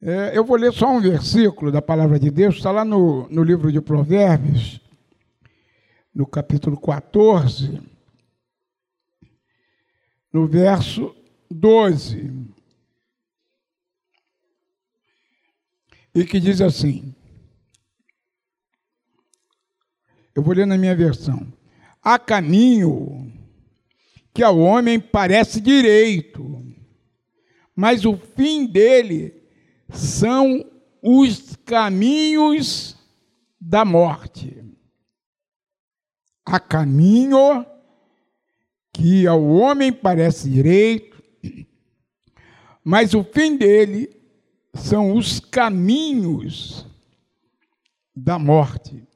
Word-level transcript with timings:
É, 0.00 0.36
eu 0.36 0.44
vou 0.44 0.56
ler 0.56 0.72
só 0.72 0.88
um 0.88 1.00
versículo 1.00 1.72
da 1.72 1.80
palavra 1.80 2.18
de 2.18 2.30
Deus, 2.30 2.56
está 2.56 2.70
lá 2.70 2.84
no, 2.84 3.28
no 3.28 3.42
livro 3.42 3.72
de 3.72 3.80
Provérbios, 3.80 4.80
no 6.14 6.26
capítulo 6.26 6.78
14, 6.78 7.80
no 10.32 10.46
verso 10.46 11.14
12. 11.50 12.54
E 16.14 16.24
que 16.24 16.40
diz 16.40 16.60
assim: 16.60 17.14
eu 20.36 20.42
vou 20.42 20.54
ler 20.54 20.66
na 20.66 20.76
minha 20.76 20.94
versão. 20.94 21.50
Há 22.02 22.18
caminho 22.18 23.32
que 24.34 24.42
ao 24.42 24.58
homem 24.58 25.00
parece 25.00 25.62
direito, 25.62 26.62
mas 27.74 28.04
o 28.04 28.18
fim 28.18 28.66
dele 28.66 29.35
são 29.90 30.64
os 31.02 31.56
caminhos 31.56 32.96
da 33.60 33.84
morte. 33.84 34.64
Há 36.44 36.60
caminho 36.60 37.66
que 38.92 39.26
ao 39.26 39.42
homem 39.44 39.92
parece 39.92 40.48
direito, 40.48 41.22
mas 42.84 43.14
o 43.14 43.22
fim 43.24 43.56
dele 43.56 44.16
são 44.74 45.16
os 45.16 45.40
caminhos 45.40 46.86
da 48.14 48.38
morte. 48.38 49.06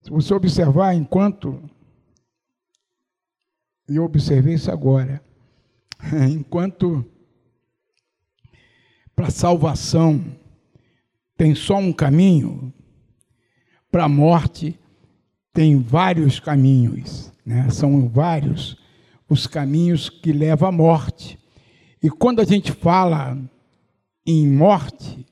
Se 0.00 0.10
você 0.10 0.32
observar, 0.32 0.94
enquanto 0.94 1.68
eu 3.88 4.04
observei 4.04 4.54
isso 4.54 4.70
agora, 4.70 5.22
enquanto 6.30 7.04
para 9.18 9.30
salvação 9.30 10.24
tem 11.36 11.52
só 11.52 11.76
um 11.76 11.92
caminho, 11.92 12.72
para 13.90 14.04
a 14.04 14.08
morte 14.08 14.78
tem 15.52 15.76
vários 15.76 16.38
caminhos, 16.38 17.32
né? 17.44 17.68
são 17.68 18.08
vários 18.08 18.76
os 19.28 19.44
caminhos 19.44 20.08
que 20.08 20.30
levam 20.30 20.68
à 20.68 20.72
morte. 20.72 21.36
E 22.00 22.08
quando 22.08 22.38
a 22.38 22.44
gente 22.44 22.70
fala 22.70 23.36
em 24.24 24.46
morte, 24.46 25.26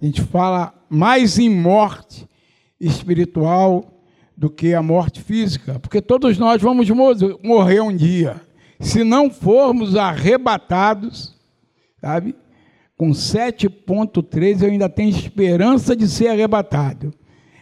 a 0.00 0.04
gente 0.04 0.22
fala 0.22 0.72
mais 0.88 1.36
em 1.36 1.50
morte 1.50 2.28
espiritual 2.78 4.04
do 4.36 4.48
que 4.48 4.72
a 4.72 4.80
morte 4.80 5.20
física, 5.20 5.80
porque 5.80 6.00
todos 6.00 6.38
nós 6.38 6.62
vamos 6.62 6.88
morrer 7.42 7.80
um 7.80 7.94
dia. 7.94 8.40
Se 8.78 9.02
não 9.02 9.28
formos 9.32 9.96
arrebatados, 9.96 11.34
sabe? 12.00 12.36
Com 12.96 13.10
7.3 13.10 14.62
eu 14.62 14.70
ainda 14.70 14.88
tenho 14.88 15.10
esperança 15.10 15.94
de 15.94 16.08
ser 16.08 16.28
arrebatado. 16.28 17.12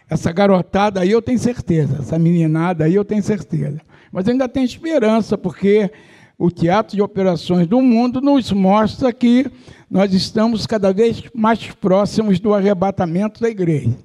Essa 0.09 0.31
garotada 0.31 1.01
aí 1.01 1.11
eu 1.11 1.21
tenho 1.21 1.39
certeza, 1.39 1.99
essa 2.01 2.19
meninada 2.19 2.85
aí 2.85 2.95
eu 2.95 3.05
tenho 3.05 3.23
certeza. 3.23 3.81
Mas 4.13 4.27
eu 4.27 4.33
ainda 4.33 4.49
tenho 4.49 4.65
esperança, 4.65 5.37
porque 5.37 5.91
o 6.39 6.51
teatro 6.51 6.95
de 6.95 7.03
operações 7.03 7.67
do 7.67 7.81
mundo 7.81 8.21
nos 8.21 8.53
mostra 8.53 9.13
que 9.13 9.51
nós 9.91 10.13
estamos 10.13 10.67
cada 10.67 10.93
vez 10.93 11.25
mais 11.35 11.67
próximos 11.73 12.39
do 12.39 12.55
arrebatamento 12.55 13.41
da 13.41 13.49
igreja. 13.49 13.97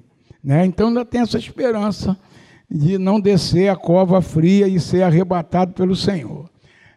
Né? 0.42 0.64
Então 0.64 0.88
ainda 0.88 1.04
tem 1.04 1.20
essa 1.20 1.38
esperança 1.38 2.16
de 2.68 2.98
não 2.98 3.20
descer 3.20 3.68
a 3.68 3.76
cova 3.76 4.22
fria 4.22 4.66
e 4.66 4.80
ser 4.80 5.02
arrebatado 5.02 5.74
pelo 5.74 5.94
Senhor. 5.94 6.48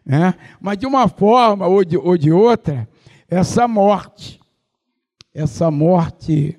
Né? 0.04 0.34
Mas 0.60 0.78
de 0.78 0.86
uma 0.86 1.08
forma 1.08 1.66
ou 1.66 1.84
de, 1.84 1.96
ou 1.96 2.16
de 2.16 2.32
outra, 2.32 2.88
essa 3.28 3.66
morte, 3.66 4.40
essa 5.34 5.70
morte 5.70 6.58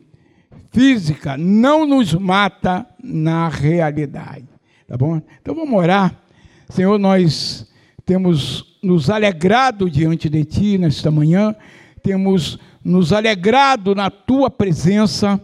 física 0.71 1.37
não 1.37 1.85
nos 1.85 2.13
mata 2.13 2.85
na 3.01 3.47
realidade. 3.47 4.47
Tá 4.87 4.97
bom? 4.97 5.21
Então 5.41 5.55
vamos 5.55 5.73
orar. 5.73 6.15
Senhor, 6.69 6.97
nós 6.97 7.67
temos 8.05 8.77
nos 8.83 9.09
alegrado 9.09 9.89
diante 9.89 10.29
de 10.29 10.43
Ti 10.43 10.77
nesta 10.77 11.09
manhã, 11.09 11.55
temos 12.03 12.59
nos 12.83 13.11
alegrado 13.13 13.95
na 13.95 14.11
Tua 14.11 14.49
presença, 14.49 15.41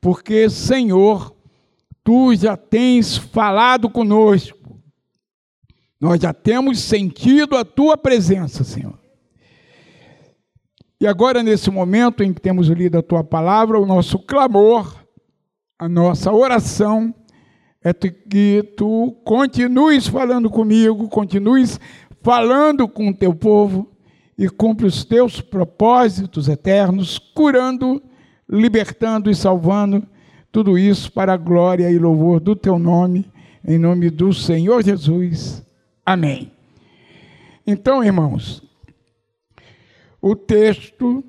porque, 0.00 0.48
Senhor, 0.48 1.34
tu 2.04 2.34
já 2.34 2.56
tens 2.56 3.18
falado 3.18 3.90
conosco. 3.90 4.80
Nós 6.00 6.20
já 6.20 6.32
temos 6.32 6.78
sentido 6.78 7.56
a 7.56 7.64
tua 7.64 7.96
presença, 7.96 8.62
Senhor. 8.62 8.98
E 11.00 11.06
agora, 11.06 11.42
nesse 11.42 11.70
momento 11.70 12.24
em 12.24 12.32
que 12.32 12.40
temos 12.40 12.66
lido 12.68 12.98
a 12.98 13.02
tua 13.02 13.22
palavra, 13.22 13.78
o 13.78 13.86
nosso 13.86 14.18
clamor, 14.18 14.96
a 15.78 15.88
nossa 15.88 16.32
oração 16.32 17.14
é 17.84 17.92
que 17.92 18.74
tu 18.76 19.12
continues 19.24 20.08
falando 20.08 20.50
comigo, 20.50 21.08
continues 21.08 21.78
falando 22.20 22.88
com 22.88 23.08
o 23.08 23.14
teu 23.14 23.32
povo 23.32 23.88
e 24.36 24.48
cumpre 24.48 24.86
os 24.86 25.04
teus 25.04 25.40
propósitos 25.40 26.48
eternos, 26.48 27.18
curando, 27.18 28.02
libertando 28.48 29.30
e 29.30 29.34
salvando 29.36 30.04
tudo 30.50 30.76
isso 30.76 31.12
para 31.12 31.34
a 31.34 31.36
glória 31.36 31.90
e 31.90 31.98
louvor 31.98 32.40
do 32.40 32.56
teu 32.56 32.76
nome, 32.76 33.30
em 33.64 33.78
nome 33.78 34.10
do 34.10 34.32
Senhor 34.32 34.82
Jesus. 34.82 35.64
Amém. 36.04 36.50
Então, 37.64 38.02
irmãos, 38.02 38.67
o 40.20 40.34
texto 40.34 41.24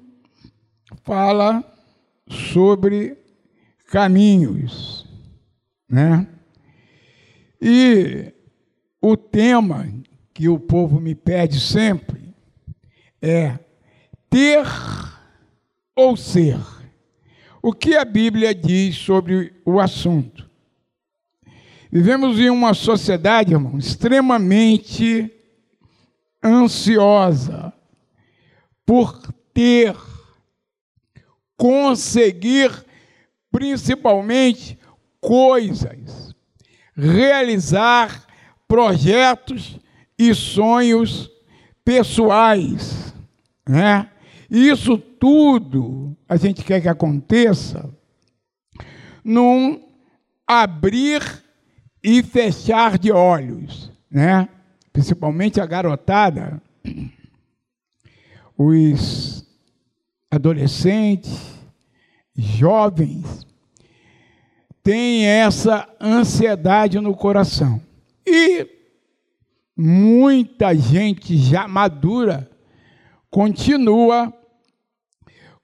fala 1.04 1.64
sobre 2.28 3.18
caminhos, 3.88 5.08
né? 5.88 6.28
E 7.62 8.34
o 9.02 9.16
tema 9.16 9.88
que 10.34 10.48
o 10.48 10.60
povo 10.60 11.00
me 11.00 11.14
pede 11.14 11.60
sempre 11.60 12.34
é 13.22 13.60
ter 14.30 14.66
ou 15.96 16.16
ser. 16.16 16.60
O 17.62 17.74
que 17.74 17.96
a 17.96 18.06
Bíblia 18.06 18.56
diz 18.56 18.96
sobre 18.96 19.54
o 19.66 19.80
assunto? 19.80 20.50
Vivemos 21.92 22.40
em 22.40 22.50
uma 22.50 22.74
sociedade, 22.74 23.54
irmão, 23.54 23.78
extremamente 23.78 25.30
ansiosa 26.44 27.74
por 28.90 29.22
ter, 29.54 29.96
conseguir, 31.56 32.72
principalmente, 33.52 34.80
coisas, 35.22 36.34
realizar 36.96 38.26
projetos 38.68 39.80
e 40.18 40.34
sonhos 40.34 41.30
pessoais, 41.86 43.14
né? 43.64 44.10
Isso 44.50 44.98
tudo 44.98 46.18
a 46.28 46.36
gente 46.36 46.64
quer 46.64 46.82
que 46.82 46.90
aconteça 46.90 47.88
num 49.24 49.88
abrir 50.48 51.22
e 52.04 52.24
fechar 52.24 52.98
de 52.98 53.12
olhos, 53.12 53.92
né? 54.10 54.50
Principalmente 54.92 55.62
a 55.62 55.66
garotada, 55.68 56.60
os 58.62 59.48
adolescentes, 60.30 61.32
jovens, 62.36 63.48
têm 64.84 65.26
essa 65.26 65.88
ansiedade 66.02 67.00
no 67.00 67.16
coração. 67.16 67.82
E 68.28 68.68
muita 69.78 70.76
gente 70.76 71.38
já 71.38 71.70
madura 71.70 72.52
continua 73.32 74.34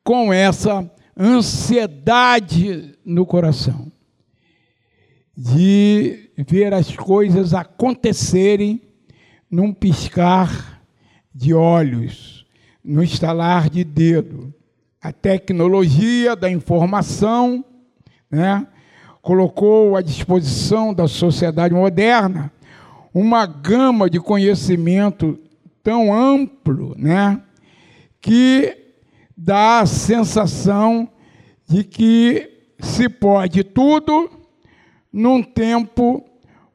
com 0.02 0.32
essa 0.32 0.90
ansiedade 1.18 2.98
no 3.04 3.26
coração 3.26 3.92
de 5.36 6.32
ver 6.48 6.74
as 6.74 6.96
coisas 6.96 7.54
acontecerem 7.54 8.82
num 9.52 9.74
piscar 9.74 10.82
de 11.34 11.54
olhos, 11.54 12.45
no 12.86 13.04
estalar 13.04 13.70
de 13.70 13.84
dedo. 13.84 14.54
A 15.02 15.12
tecnologia 15.12 16.36
da 16.36 16.50
informação 16.50 17.66
né, 18.30 18.66
colocou 19.22 19.96
à 19.96 20.02
disposição 20.02 20.94
da 20.94 21.08
sociedade 21.08 21.74
moderna 21.74 22.52
uma 23.14 23.46
gama 23.46 24.10
de 24.10 24.20
conhecimento 24.20 25.40
tão 25.82 26.14
amplo 26.14 26.96
né, 26.98 27.42
que 28.22 28.78
dá 29.38 29.80
a 29.80 29.86
sensação 29.86 31.10
de 31.68 31.84
que 31.84 32.52
se 32.80 33.08
pode 33.08 33.64
tudo 33.64 34.30
num 35.12 35.42
tempo 35.42 36.24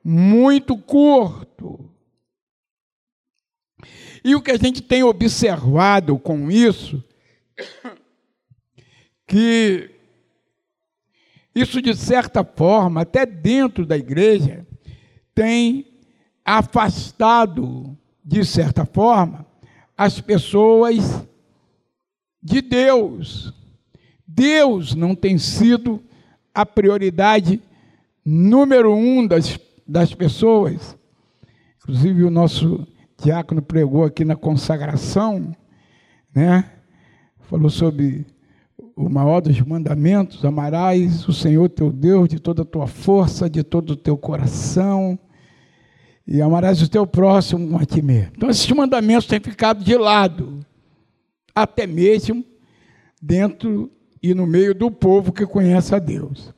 muito 0.02 0.76
curto. 0.76 1.89
E 4.22 4.34
o 4.34 4.42
que 4.42 4.50
a 4.50 4.56
gente 4.56 4.82
tem 4.82 5.02
observado 5.02 6.18
com 6.18 6.50
isso 6.50 7.02
que 9.26 9.90
isso, 11.54 11.80
de 11.80 11.94
certa 11.94 12.44
forma, 12.44 13.02
até 13.02 13.24
dentro 13.24 13.86
da 13.86 13.96
igreja, 13.96 14.66
tem 15.34 15.86
afastado, 16.44 17.96
de 18.24 18.44
certa 18.44 18.84
forma, 18.84 19.46
as 19.96 20.20
pessoas 20.20 21.24
de 22.42 22.60
Deus. 22.60 23.52
Deus 24.26 24.94
não 24.94 25.14
tem 25.14 25.38
sido 25.38 26.02
a 26.54 26.66
prioridade 26.66 27.60
número 28.24 28.94
um 28.94 29.26
das, 29.26 29.58
das 29.86 30.14
pessoas. 30.14 30.96
Inclusive, 31.78 32.24
o 32.24 32.30
nosso 32.30 32.86
diácono 33.22 33.62
pregou 33.62 34.04
aqui 34.04 34.24
na 34.24 34.36
consagração, 34.36 35.54
né? 36.34 36.70
Falou 37.48 37.70
sobre 37.70 38.26
o 38.96 39.08
maior 39.08 39.40
dos 39.40 39.60
mandamentos: 39.60 40.44
amarás 40.44 41.26
o 41.28 41.32
Senhor 41.32 41.68
teu 41.68 41.90
Deus 41.90 42.28
de 42.28 42.38
toda 42.38 42.62
a 42.62 42.64
tua 42.66 42.86
força, 42.86 43.48
de 43.48 43.62
todo 43.62 43.90
o 43.90 43.96
teu 43.96 44.16
coração, 44.16 45.18
e 46.26 46.40
amarás 46.40 46.82
o 46.82 46.88
teu 46.88 47.06
próximo 47.06 47.78
a 47.78 47.84
ti 47.84 48.02
mesmo. 48.02 48.32
Então, 48.36 48.50
esses 48.50 48.70
mandamentos 48.70 49.26
têm 49.26 49.40
ficado 49.40 49.82
de 49.82 49.96
lado, 49.96 50.60
até 51.54 51.86
mesmo 51.86 52.44
dentro 53.20 53.90
e 54.22 54.34
no 54.34 54.46
meio 54.46 54.74
do 54.74 54.90
povo 54.90 55.32
que 55.32 55.46
conhece 55.46 55.94
a 55.94 55.98
Deus. 55.98 56.54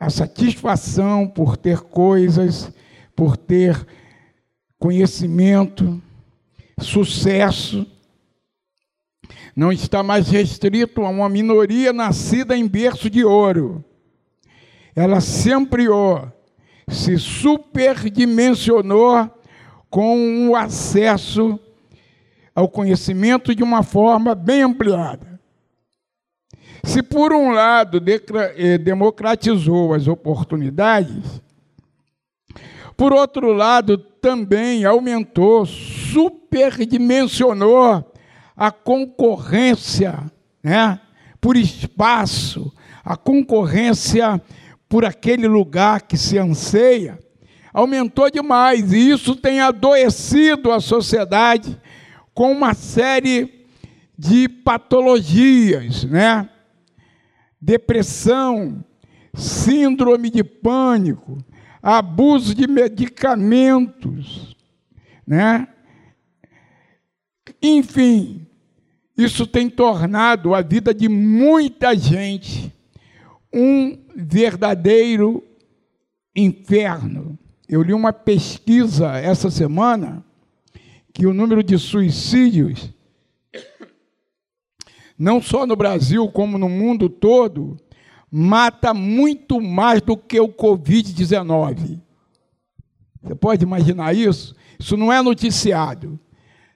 A 0.00 0.10
satisfação 0.10 1.26
por 1.26 1.56
ter 1.56 1.80
coisas, 1.80 2.72
por 3.14 3.36
ter 3.36 3.86
conhecimento, 4.78 6.00
sucesso, 6.80 7.86
não 9.54 9.72
está 9.72 10.02
mais 10.02 10.28
restrito 10.28 11.02
a 11.02 11.08
uma 11.08 11.28
minoria 11.28 11.92
nascida 11.92 12.56
em 12.56 12.66
berço 12.66 13.10
de 13.10 13.24
ouro. 13.24 13.84
Ela 14.94 15.20
se 15.20 15.52
ampliou, 15.52 16.32
se 16.88 17.18
superdimensionou 17.18 19.30
com 19.90 20.48
o 20.48 20.56
acesso 20.56 21.58
ao 22.54 22.68
conhecimento 22.68 23.54
de 23.54 23.62
uma 23.62 23.82
forma 23.82 24.34
bem 24.34 24.62
ampliada. 24.62 25.38
Se 26.84 27.02
por 27.02 27.32
um 27.32 27.50
lado 27.50 28.00
eh, 28.56 28.78
democratizou 28.78 29.92
as 29.92 30.06
oportunidades, 30.06 31.42
por 32.98 33.12
outro 33.12 33.52
lado 33.52 33.96
também 33.96 34.84
aumentou, 34.84 35.64
superdimensionou 35.64 38.12
a 38.56 38.72
concorrência 38.72 40.24
né, 40.60 41.00
por 41.40 41.56
espaço, 41.56 42.74
a 43.04 43.16
concorrência 43.16 44.42
por 44.88 45.04
aquele 45.04 45.46
lugar 45.46 46.02
que 46.02 46.16
se 46.16 46.36
anseia, 46.38 47.20
aumentou 47.72 48.28
demais, 48.28 48.92
e 48.92 49.10
isso 49.10 49.36
tem 49.36 49.60
adoecido 49.60 50.72
a 50.72 50.80
sociedade 50.80 51.80
com 52.34 52.50
uma 52.50 52.74
série 52.74 53.64
de 54.18 54.48
patologias, 54.48 56.02
né? 56.02 56.48
Depressão, 57.60 58.84
síndrome 59.32 60.30
de 60.30 60.42
pânico, 60.42 61.38
abuso 61.82 62.54
de 62.54 62.66
medicamentos, 62.66 64.56
né? 65.26 65.68
Enfim, 67.62 68.46
isso 69.16 69.46
tem 69.46 69.68
tornado 69.68 70.54
a 70.54 70.62
vida 70.62 70.94
de 70.94 71.08
muita 71.08 71.96
gente 71.96 72.72
um 73.52 73.98
verdadeiro 74.14 75.42
inferno. 76.34 77.38
Eu 77.68 77.82
li 77.82 77.92
uma 77.92 78.12
pesquisa 78.12 79.18
essa 79.18 79.50
semana 79.50 80.24
que 81.12 81.26
o 81.26 81.34
número 81.34 81.62
de 81.62 81.76
suicídios, 81.78 82.92
não 85.18 85.42
só 85.42 85.66
no 85.66 85.74
Brasil, 85.74 86.28
como 86.28 86.56
no 86.56 86.68
mundo 86.68 87.08
todo, 87.08 87.76
mata 88.30 88.92
muito 88.92 89.60
mais 89.60 90.00
do 90.00 90.16
que 90.16 90.38
o 90.38 90.48
Covid-19. 90.48 92.00
Você 93.22 93.34
pode 93.34 93.64
imaginar 93.64 94.14
isso? 94.14 94.54
Isso 94.78 94.96
não 94.96 95.12
é 95.12 95.20
noticiado. 95.22 96.18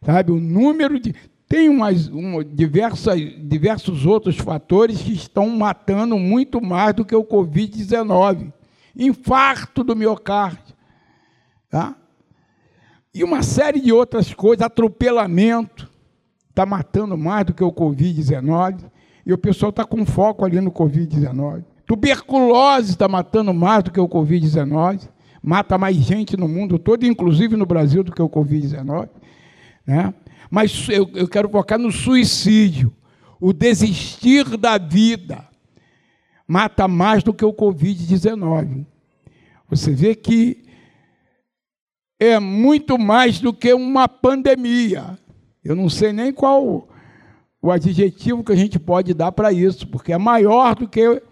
Sabe, 0.05 0.33
o 0.33 0.41
número 0.41 0.99
de. 0.99 1.15
Tem 1.49 1.69
umas, 1.69 2.09
uma, 2.09 2.43
diversas, 2.43 3.21
diversos 3.47 4.07
outros 4.07 4.39
fatores 4.39 5.03
que 5.03 5.13
estão 5.13 5.51
matando 5.51 6.19
muito 6.19 6.63
mais 6.63 6.95
do 6.95 7.05
que 7.05 7.15
o 7.15 7.25
Covid-19. 7.25 8.53
Infarto 8.97 9.85
do 9.85 9.95
miocárdio. 9.95 10.75
Tá? 11.69 11.95
E 13.15 13.23
uma 13.23 13.43
série 13.43 13.81
de 13.81 13.93
outras 13.93 14.33
coisas, 14.33 14.65
atropelamento, 14.65 15.91
está 16.49 16.65
matando 16.65 17.17
mais 17.19 17.45
do 17.45 17.53
que 17.53 17.63
o 17.63 17.73
Covid-19. 17.73 18.91
E 19.25 19.33
o 19.33 19.39
pessoal 19.39 19.71
está 19.71 19.85
com 19.85 20.05
foco 20.05 20.45
ali 20.45 20.61
no 20.61 20.71
Covid-19. 20.71 21.65
Tuberculose 21.87 22.93
está 22.93 23.09
matando 23.09 23.53
mais 23.53 23.85
do 23.85 23.91
que 23.91 24.01
o 24.01 24.09
Covid-19. 24.09 25.09
Mata 25.43 25.77
mais 25.77 25.97
gente 25.97 26.37
no 26.37 26.49
mundo 26.49 26.79
todo, 26.79 27.05
inclusive 27.05 27.57
no 27.57 27.67
Brasil, 27.67 28.03
do 28.03 28.13
que 28.13 28.23
o 28.23 28.29
Covid-19. 28.29 29.09
Né? 29.87 30.15
Mas 30.51 30.89
eu, 30.89 31.11
eu 31.15 31.29
quero 31.29 31.49
focar 31.49 31.79
no 31.79 31.91
suicídio. 31.91 32.93
O 33.41 33.53
desistir 33.53 34.57
da 34.57 34.79
vida 34.79 35.49
mata 36.47 36.87
mais 36.87 37.23
do 37.23 37.35
que 37.35 37.45
o 37.45 37.53
Covid-19. 37.53 38.87
Você 39.69 39.93
vê 39.93 40.15
que 40.15 40.65
é 42.21 42.39
muito 42.39 42.99
mais 42.99 43.41
do 43.41 43.53
que 43.53 43.73
uma 43.73 44.07
pandemia. 44.07 45.19
Eu 45.65 45.75
não 45.75 45.89
sei 45.89 46.13
nem 46.13 46.33
qual 46.33 46.89
o 47.63 47.71
adjetivo 47.71 48.43
que 48.43 48.51
a 48.51 48.57
gente 48.57 48.77
pode 48.77 49.15
dar 49.15 49.31
para 49.31 49.53
isso, 49.53 49.87
porque 49.87 50.13
é 50.13 50.19
maior 50.19 50.75
do 50.75 50.89
que 50.89 51.23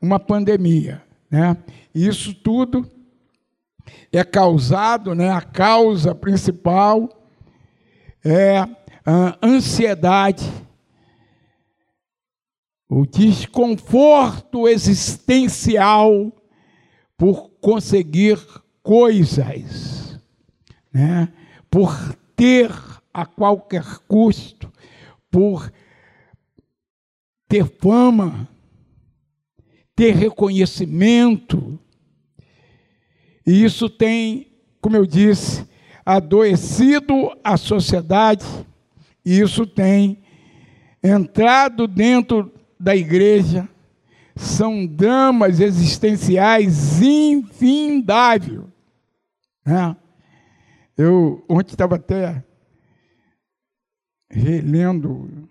uma 0.00 0.18
pandemia. 0.18 1.02
Né? 1.30 1.56
Isso 1.94 2.34
tudo 2.34 2.90
é 4.10 4.24
causado, 4.24 5.14
né? 5.14 5.30
a 5.30 5.42
causa 5.42 6.14
principal 6.14 7.10
é 8.24 8.58
a 9.04 9.38
ansiedade, 9.42 10.50
o 12.88 13.04
desconforto 13.06 14.66
existencial 14.66 16.32
por 17.16 17.50
conseguir 17.60 18.38
coisas, 18.82 20.18
né? 20.90 21.28
por 21.70 21.94
ter 22.34 22.70
a 23.12 23.26
qualquer 23.26 23.84
custo, 24.06 24.72
por 25.30 25.72
ter 27.48 27.64
fama, 27.64 28.48
ter 29.96 30.14
reconhecimento. 30.14 31.78
E 33.46 33.64
isso 33.64 33.88
tem, 33.88 34.52
como 34.80 34.96
eu 34.96 35.06
disse, 35.06 35.66
adoecido 36.04 37.36
a 37.42 37.56
sociedade, 37.56 38.44
e 39.24 39.40
isso 39.40 39.66
tem 39.66 40.22
entrado 41.02 41.86
dentro 41.86 42.52
da 42.78 42.94
igreja, 42.94 43.68
são 44.36 44.86
dramas 44.86 45.60
existenciais 45.60 47.02
infindáveis. 47.02 48.60
Né? 49.64 49.96
Eu 50.96 51.44
ontem 51.48 51.72
estava 51.72 51.96
até 51.96 52.42
relendo, 54.30 55.48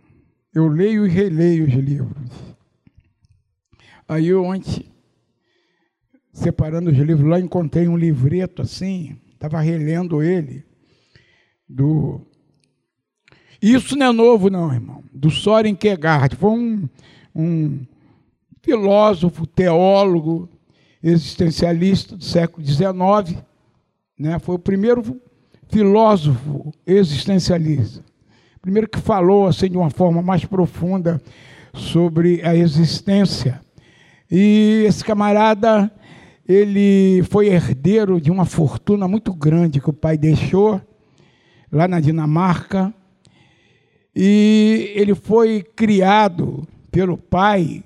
eu 0.54 0.68
leio 0.68 1.06
e 1.06 1.10
releio 1.10 1.66
os 1.66 1.74
livros. 1.74 2.32
Aí 4.08 4.28
eu 4.28 4.44
ontem, 4.44 4.86
separando 6.32 6.90
os 6.90 6.98
livros 6.98 7.28
lá, 7.28 7.40
encontrei 7.40 7.88
um 7.88 7.98
livreto 7.98 8.62
assim, 8.62 9.18
estava 9.34 9.60
relendo 9.60 10.24
ele, 10.24 10.64
do. 11.68 12.22
Isso 13.62 13.96
não 13.96 14.08
é 14.08 14.12
novo, 14.12 14.50
não, 14.50 14.72
irmão. 14.72 15.04
Do 15.12 15.30
Soren 15.30 15.76
Kierkegaard. 15.76 16.36
Foi 16.36 16.52
um, 16.52 16.90
um 17.36 17.86
filósofo, 18.62 19.48
teólogo, 19.48 20.48
existencialista 21.02 22.16
do 22.16 22.24
século 22.24 22.66
XIX. 22.66 23.44
Né? 24.18 24.38
Foi 24.40 24.56
o 24.56 24.60
primeiro 24.60 25.20
filósofo 25.68 26.72
existencialista. 26.86 28.04
Primeiro 28.68 28.90
que 28.90 29.00
falou 29.00 29.48
assim 29.48 29.70
de 29.70 29.78
uma 29.78 29.90
forma 29.90 30.22
mais 30.22 30.44
profunda 30.44 31.22
sobre 31.74 32.42
a 32.44 32.54
existência. 32.54 33.62
E 34.30 34.84
esse 34.86 35.06
camarada 35.06 35.90
ele 36.46 37.24
foi 37.30 37.48
herdeiro 37.48 38.20
de 38.20 38.30
uma 38.30 38.44
fortuna 38.44 39.08
muito 39.08 39.34
grande 39.34 39.80
que 39.80 39.90
o 39.90 39.94
pai 39.94 40.18
deixou 40.18 40.82
lá 41.72 41.88
na 41.88 42.02
Dinamarca. 42.02 42.94
E 44.14 44.92
ele 44.96 45.16
foi 45.16 45.64
criado 45.64 46.68
pelo 46.92 47.18
pai 47.18 47.86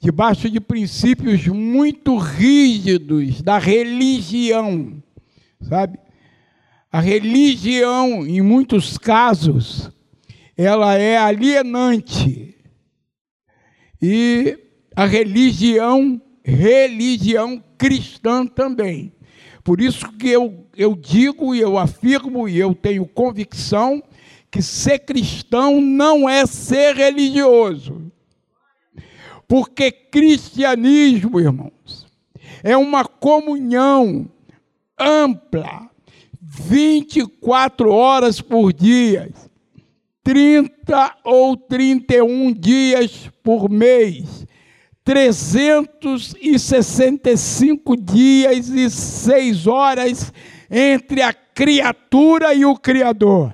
debaixo 0.00 0.48
de 0.48 0.60
princípios 0.60 1.46
muito 1.46 2.16
rígidos 2.16 3.42
da 3.42 3.58
religião, 3.58 4.94
sabe? 5.60 5.98
A 6.94 7.00
religião, 7.00 8.24
em 8.24 8.40
muitos 8.40 8.96
casos, 8.96 9.90
ela 10.56 10.94
é 10.94 11.16
alienante. 11.16 12.56
E 14.00 14.56
a 14.94 15.04
religião, 15.04 16.22
religião 16.44 17.60
cristã 17.76 18.46
também. 18.46 19.12
Por 19.64 19.80
isso 19.80 20.08
que 20.12 20.28
eu, 20.28 20.68
eu 20.76 20.94
digo 20.94 21.52
e 21.52 21.58
eu 21.58 21.76
afirmo 21.76 22.48
e 22.48 22.60
eu 22.60 22.72
tenho 22.76 23.08
convicção 23.08 24.00
que 24.48 24.62
ser 24.62 25.00
cristão 25.00 25.80
não 25.80 26.28
é 26.28 26.46
ser 26.46 26.94
religioso. 26.94 28.12
Porque 29.48 29.90
cristianismo, 29.90 31.40
irmãos, 31.40 32.06
é 32.62 32.76
uma 32.76 33.04
comunhão 33.04 34.30
ampla, 34.96 35.90
24 36.54 37.90
horas 37.90 38.40
por 38.40 38.72
dia, 38.72 39.28
30 40.22 41.16
ou 41.24 41.56
31 41.56 42.52
dias 42.52 43.28
por 43.42 43.68
mês, 43.68 44.46
365 45.02 47.96
dias 47.96 48.68
e 48.68 48.88
6 48.88 49.66
horas 49.66 50.32
entre 50.70 51.22
a 51.22 51.32
criatura 51.32 52.54
e 52.54 52.64
o 52.64 52.76
Criador. 52.76 53.52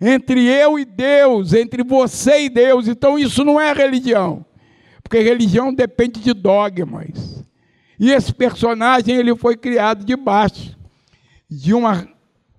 Entre 0.00 0.46
eu 0.46 0.78
e 0.78 0.84
Deus, 0.84 1.52
entre 1.52 1.82
você 1.82 2.44
e 2.44 2.48
Deus. 2.48 2.86
Então 2.88 3.18
isso 3.18 3.44
não 3.44 3.60
é 3.60 3.72
religião. 3.72 4.46
Porque 5.02 5.18
religião 5.20 5.74
depende 5.74 6.20
de 6.20 6.32
dogmas. 6.32 7.44
E 7.98 8.12
esse 8.12 8.32
personagem 8.32 9.16
ele 9.16 9.34
foi 9.36 9.56
criado 9.56 10.04
debaixo 10.04 10.67
de 11.48 11.72
uma 11.72 12.06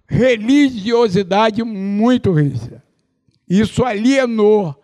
religiosidade 0.08 1.63
muito 1.63 2.31
rígida. 2.31 2.84
Isso 3.48 3.84
alienou, 3.84 4.75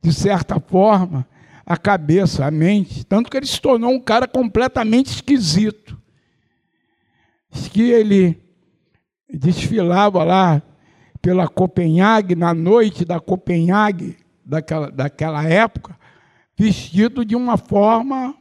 de 0.00 0.12
certa 0.12 0.60
forma, 0.60 1.26
a 1.64 1.76
cabeça, 1.76 2.44
a 2.44 2.50
mente, 2.50 3.04
tanto 3.04 3.30
que 3.30 3.36
ele 3.36 3.46
se 3.46 3.60
tornou 3.60 3.90
um 3.92 4.00
cara 4.00 4.26
completamente 4.26 5.06
esquisito. 5.06 6.00
Que 7.70 7.90
ele 7.90 8.42
desfilava 9.28 10.24
lá 10.24 10.62
pela 11.20 11.46
Copenhague, 11.48 12.34
na 12.34 12.52
noite 12.52 13.04
da 13.04 13.20
Copenhague, 13.20 14.16
daquela, 14.44 14.90
daquela 14.90 15.44
época, 15.44 15.96
vestido 16.58 17.24
de 17.24 17.36
uma 17.36 17.56
forma 17.56 18.34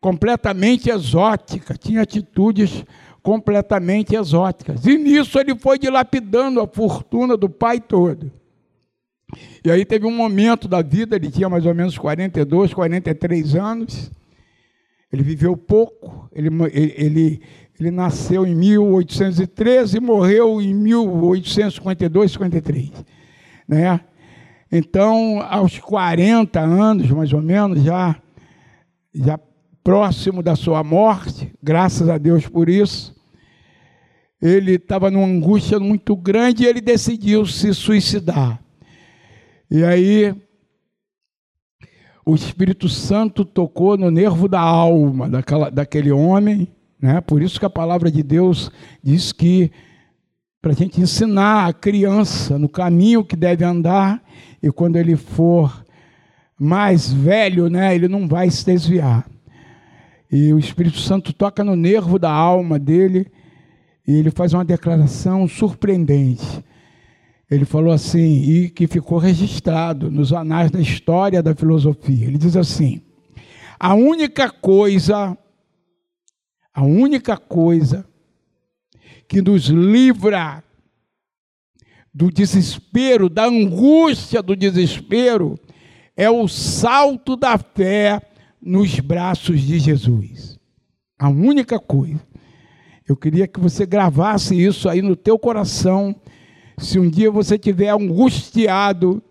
completamente 0.00 0.90
exótica, 0.90 1.74
tinha 1.74 2.02
atitudes 2.02 2.84
completamente 3.22 4.16
exóticas. 4.16 4.84
E 4.84 4.98
nisso 4.98 5.38
ele 5.38 5.56
foi 5.56 5.78
dilapidando 5.78 6.60
a 6.60 6.66
fortuna 6.66 7.36
do 7.36 7.48
pai 7.48 7.80
todo. 7.80 8.30
E 9.64 9.70
aí 9.70 9.84
teve 9.84 10.06
um 10.06 10.14
momento 10.14 10.68
da 10.68 10.82
vida, 10.82 11.16
ele 11.16 11.30
tinha 11.30 11.48
mais 11.48 11.64
ou 11.64 11.74
menos 11.74 11.96
42, 11.96 12.74
43 12.74 13.54
anos. 13.54 14.10
Ele 15.12 15.22
viveu 15.22 15.56
pouco, 15.56 16.28
ele, 16.32 16.48
ele, 16.72 17.42
ele 17.78 17.90
nasceu 17.90 18.46
em 18.46 18.54
1813 18.54 19.98
e 19.98 20.00
morreu 20.00 20.60
em 20.60 20.74
1852, 20.74 22.32
53. 22.32 22.90
Né? 23.68 24.00
Então, 24.70 25.40
aos 25.48 25.78
40 25.78 26.58
anos, 26.58 27.10
mais 27.10 27.32
ou 27.32 27.42
menos, 27.42 27.82
já, 27.82 28.16
já 29.14 29.38
próximo 29.84 30.42
da 30.42 30.56
sua 30.56 30.82
morte, 30.82 31.51
graças 31.62 32.08
a 32.08 32.18
Deus 32.18 32.48
por 32.48 32.68
isso, 32.68 33.14
ele 34.40 34.74
estava 34.74 35.10
numa 35.10 35.26
angústia 35.26 35.78
muito 35.78 36.16
grande 36.16 36.64
e 36.64 36.66
ele 36.66 36.80
decidiu 36.80 37.46
se 37.46 37.72
suicidar. 37.72 38.60
E 39.70 39.84
aí 39.84 40.34
o 42.26 42.34
Espírito 42.34 42.88
Santo 42.88 43.44
tocou 43.44 43.96
no 43.96 44.10
nervo 44.10 44.48
da 44.48 44.60
alma 44.60 45.28
daquela, 45.28 45.70
daquele 45.70 46.10
homem, 46.10 46.68
né? 47.00 47.20
Por 47.20 47.42
isso 47.42 47.58
que 47.58 47.66
a 47.66 47.70
palavra 47.70 48.10
de 48.10 48.22
Deus 48.22 48.70
diz 49.02 49.32
que 49.32 49.70
para 50.60 50.72
a 50.72 50.74
gente 50.74 51.00
ensinar 51.00 51.66
a 51.66 51.72
criança 51.72 52.58
no 52.58 52.68
caminho 52.68 53.24
que 53.24 53.34
deve 53.34 53.64
andar 53.64 54.22
e 54.62 54.70
quando 54.70 54.96
ele 54.96 55.16
for 55.16 55.84
mais 56.58 57.12
velho, 57.12 57.68
né, 57.68 57.92
ele 57.92 58.06
não 58.06 58.28
vai 58.28 58.48
se 58.48 58.64
desviar. 58.64 59.26
E 60.32 60.50
o 60.50 60.58
Espírito 60.58 60.98
Santo 60.98 61.30
toca 61.34 61.62
no 61.62 61.76
nervo 61.76 62.18
da 62.18 62.32
alma 62.32 62.78
dele 62.78 63.30
e 64.08 64.16
ele 64.16 64.30
faz 64.30 64.54
uma 64.54 64.64
declaração 64.64 65.46
surpreendente. 65.46 66.64
Ele 67.50 67.66
falou 67.66 67.92
assim, 67.92 68.42
e 68.42 68.70
que 68.70 68.86
ficou 68.86 69.18
registrado 69.18 70.10
nos 70.10 70.32
anais 70.32 70.70
da 70.70 70.80
história 70.80 71.42
da 71.42 71.54
filosofia. 71.54 72.26
Ele 72.26 72.38
diz 72.38 72.56
assim: 72.56 73.02
a 73.78 73.92
única 73.92 74.48
coisa, 74.48 75.36
a 76.72 76.82
única 76.82 77.36
coisa 77.36 78.06
que 79.28 79.42
nos 79.42 79.66
livra 79.66 80.64
do 82.14 82.30
desespero, 82.30 83.28
da 83.28 83.44
angústia 83.44 84.42
do 84.42 84.56
desespero, 84.56 85.58
é 86.16 86.30
o 86.30 86.48
salto 86.48 87.36
da 87.36 87.58
fé 87.58 88.31
nos 88.62 89.00
braços 89.00 89.60
de 89.60 89.78
Jesus. 89.78 90.58
A 91.18 91.28
única 91.28 91.78
coisa. 91.78 92.20
Eu 93.08 93.16
queria 93.16 93.48
que 93.48 93.58
você 93.58 93.84
gravasse 93.84 94.54
isso 94.54 94.88
aí 94.88 95.02
no 95.02 95.16
teu 95.16 95.38
coração 95.38 96.14
se 96.78 96.98
um 96.98 97.08
dia 97.08 97.30
você 97.30 97.54
estiver 97.54 97.90
angustiado, 97.90 99.22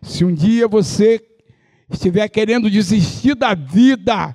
se 0.00 0.24
um 0.24 0.32
dia 0.32 0.66
você 0.66 1.20
estiver 1.90 2.28
querendo 2.28 2.70
desistir 2.70 3.34
da 3.34 3.54
vida, 3.54 4.34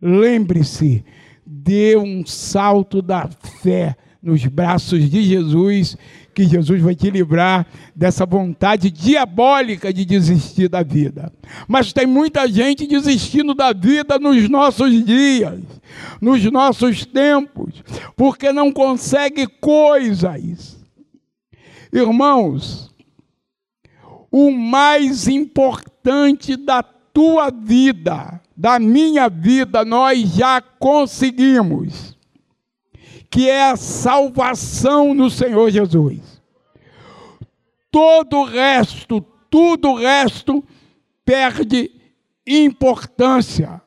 lembre-se, 0.00 1.04
dê 1.46 1.96
um 1.96 2.26
salto 2.26 3.00
da 3.00 3.28
fé 3.62 3.96
nos 4.22 4.44
braços 4.46 5.08
de 5.08 5.22
Jesus, 5.22 5.96
que 6.38 6.46
Jesus 6.46 6.80
vai 6.80 6.94
te 6.94 7.10
livrar 7.10 7.66
dessa 7.96 8.24
vontade 8.24 8.92
diabólica 8.92 9.92
de 9.92 10.04
desistir 10.04 10.68
da 10.68 10.84
vida. 10.84 11.32
Mas 11.66 11.92
tem 11.92 12.06
muita 12.06 12.46
gente 12.46 12.86
desistindo 12.86 13.54
da 13.54 13.72
vida 13.72 14.20
nos 14.20 14.48
nossos 14.48 15.04
dias, 15.04 15.58
nos 16.20 16.44
nossos 16.44 17.04
tempos, 17.04 17.82
porque 18.14 18.52
não 18.52 18.70
consegue 18.70 19.48
coisas 19.48 20.78
Irmãos, 21.92 22.94
o 24.30 24.52
mais 24.52 25.26
importante 25.26 26.56
da 26.56 26.84
tua 26.84 27.50
vida, 27.50 28.40
da 28.56 28.78
minha 28.78 29.28
vida, 29.28 29.84
nós 29.84 30.20
já 30.34 30.60
conseguimos, 30.60 32.16
que 33.30 33.48
é 33.48 33.70
a 33.70 33.76
salvação 33.76 35.14
no 35.14 35.30
Senhor 35.30 35.70
Jesus. 35.70 36.42
Todo 37.90 38.38
o 38.38 38.44
resto, 38.44 39.20
tudo 39.50 39.90
o 39.90 39.96
resto 39.96 40.64
perde 41.24 41.90
importância. 42.46 43.82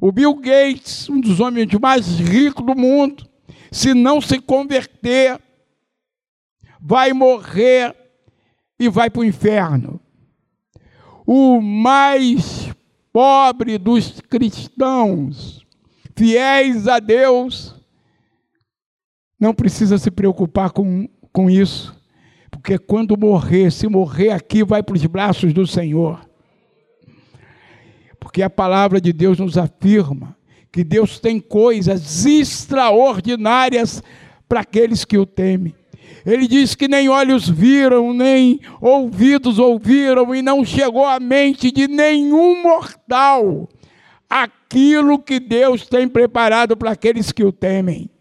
O 0.00 0.10
Bill 0.10 0.34
Gates, 0.34 1.08
um 1.08 1.20
dos 1.20 1.40
homens 1.40 1.68
mais 1.80 2.18
ricos 2.18 2.66
do 2.66 2.74
mundo, 2.74 3.24
se 3.70 3.94
não 3.94 4.20
se 4.20 4.40
converter, 4.40 5.40
vai 6.80 7.12
morrer 7.12 7.96
e 8.78 8.88
vai 8.88 9.08
para 9.08 9.20
o 9.20 9.24
inferno. 9.24 10.00
O 11.24 11.60
mais 11.60 12.68
pobre 13.12 13.78
dos 13.78 14.20
cristãos, 14.22 15.64
fiéis 16.16 16.88
a 16.88 16.98
Deus, 16.98 17.71
não 19.42 19.52
precisa 19.52 19.98
se 19.98 20.08
preocupar 20.08 20.70
com, 20.70 21.08
com 21.32 21.50
isso, 21.50 22.00
porque 22.48 22.78
quando 22.78 23.18
morrer, 23.18 23.72
se 23.72 23.88
morrer 23.88 24.30
aqui, 24.30 24.62
vai 24.62 24.84
para 24.84 24.94
os 24.94 25.04
braços 25.04 25.52
do 25.52 25.66
Senhor. 25.66 26.20
Porque 28.20 28.40
a 28.40 28.48
palavra 28.48 29.00
de 29.00 29.12
Deus 29.12 29.40
nos 29.40 29.58
afirma 29.58 30.36
que 30.70 30.84
Deus 30.84 31.18
tem 31.18 31.40
coisas 31.40 32.24
extraordinárias 32.24 34.00
para 34.48 34.60
aqueles 34.60 35.04
que 35.04 35.18
o 35.18 35.26
temem. 35.26 35.74
Ele 36.24 36.46
diz 36.46 36.76
que 36.76 36.86
nem 36.86 37.08
olhos 37.08 37.48
viram, 37.48 38.14
nem 38.14 38.60
ouvidos 38.80 39.58
ouviram, 39.58 40.32
e 40.32 40.40
não 40.40 40.64
chegou 40.64 41.04
à 41.04 41.18
mente 41.18 41.72
de 41.72 41.88
nenhum 41.88 42.62
mortal 42.62 43.68
aquilo 44.30 45.18
que 45.18 45.40
Deus 45.40 45.84
tem 45.88 46.06
preparado 46.06 46.76
para 46.76 46.92
aqueles 46.92 47.32
que 47.32 47.42
o 47.42 47.50
temem. 47.50 48.11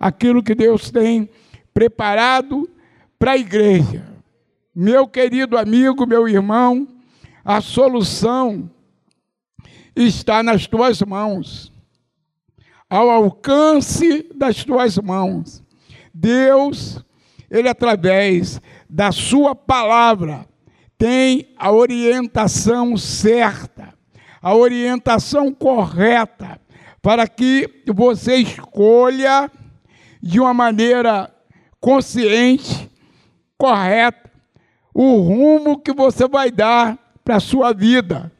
Aquilo 0.00 0.42
que 0.42 0.54
Deus 0.54 0.90
tem 0.90 1.28
preparado 1.74 2.68
para 3.18 3.32
a 3.32 3.36
igreja. 3.36 4.02
Meu 4.74 5.06
querido 5.06 5.58
amigo, 5.58 6.06
meu 6.06 6.26
irmão, 6.26 6.88
a 7.44 7.60
solução 7.60 8.70
está 9.94 10.42
nas 10.42 10.66
tuas 10.66 11.02
mãos, 11.02 11.72
ao 12.88 13.10
alcance 13.10 14.26
das 14.34 14.64
tuas 14.64 14.96
mãos. 14.98 15.62
Deus, 16.14 17.04
Ele 17.50 17.68
através 17.68 18.60
da 18.88 19.12
Sua 19.12 19.54
palavra, 19.54 20.46
tem 20.96 21.54
a 21.56 21.72
orientação 21.72 22.96
certa, 22.96 23.94
a 24.40 24.54
orientação 24.54 25.52
correta, 25.52 26.60
para 27.02 27.26
que 27.26 27.82
você 27.86 28.36
escolha 28.36 29.50
de 30.22 30.40
uma 30.40 30.52
maneira 30.52 31.34
consciente, 31.80 32.90
correta, 33.56 34.30
o 34.94 35.20
rumo 35.20 35.80
que 35.80 35.92
você 35.92 36.28
vai 36.28 36.50
dar 36.50 36.98
para 37.24 37.36
a 37.36 37.40
sua 37.40 37.72
vida. 37.72 38.30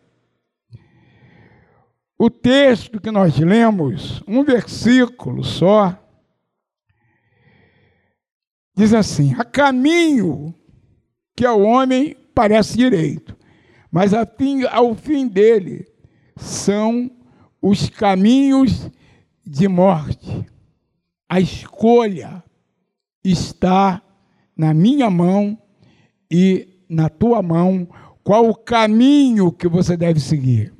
O 2.19 2.29
texto 2.29 3.01
que 3.01 3.11
nós 3.11 3.39
lemos, 3.39 4.23
um 4.29 4.45
versículo 4.45 5.43
só, 5.43 5.99
diz 8.77 8.93
assim: 8.93 9.35
a 9.39 9.45
caminho 9.45 10.55
que 11.35 11.47
ao 11.47 11.63
homem 11.63 12.15
parece 12.35 12.77
direito, 12.77 13.35
mas 13.91 14.13
ao 14.13 14.95
fim 14.95 15.27
dele 15.27 15.87
são 16.37 17.11
os 17.61 17.89
caminhos 17.89 18.91
de 19.47 19.67
morte. 19.67 20.47
A 21.33 21.41
escolha 21.41 22.43
está 23.23 24.03
na 24.57 24.75
minha 24.75 25.09
mão 25.09 25.57
e 26.29 26.85
na 26.89 27.09
tua 27.09 27.41
mão 27.41 27.87
qual 28.25 28.49
o 28.49 28.55
caminho 28.57 29.53
que 29.53 29.69
você 29.69 29.97
deve 29.97 30.19
seguir. 30.19 30.75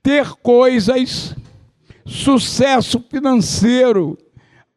Ter 0.00 0.34
coisas, 0.36 1.34
sucesso 2.06 3.04
financeiro 3.10 4.16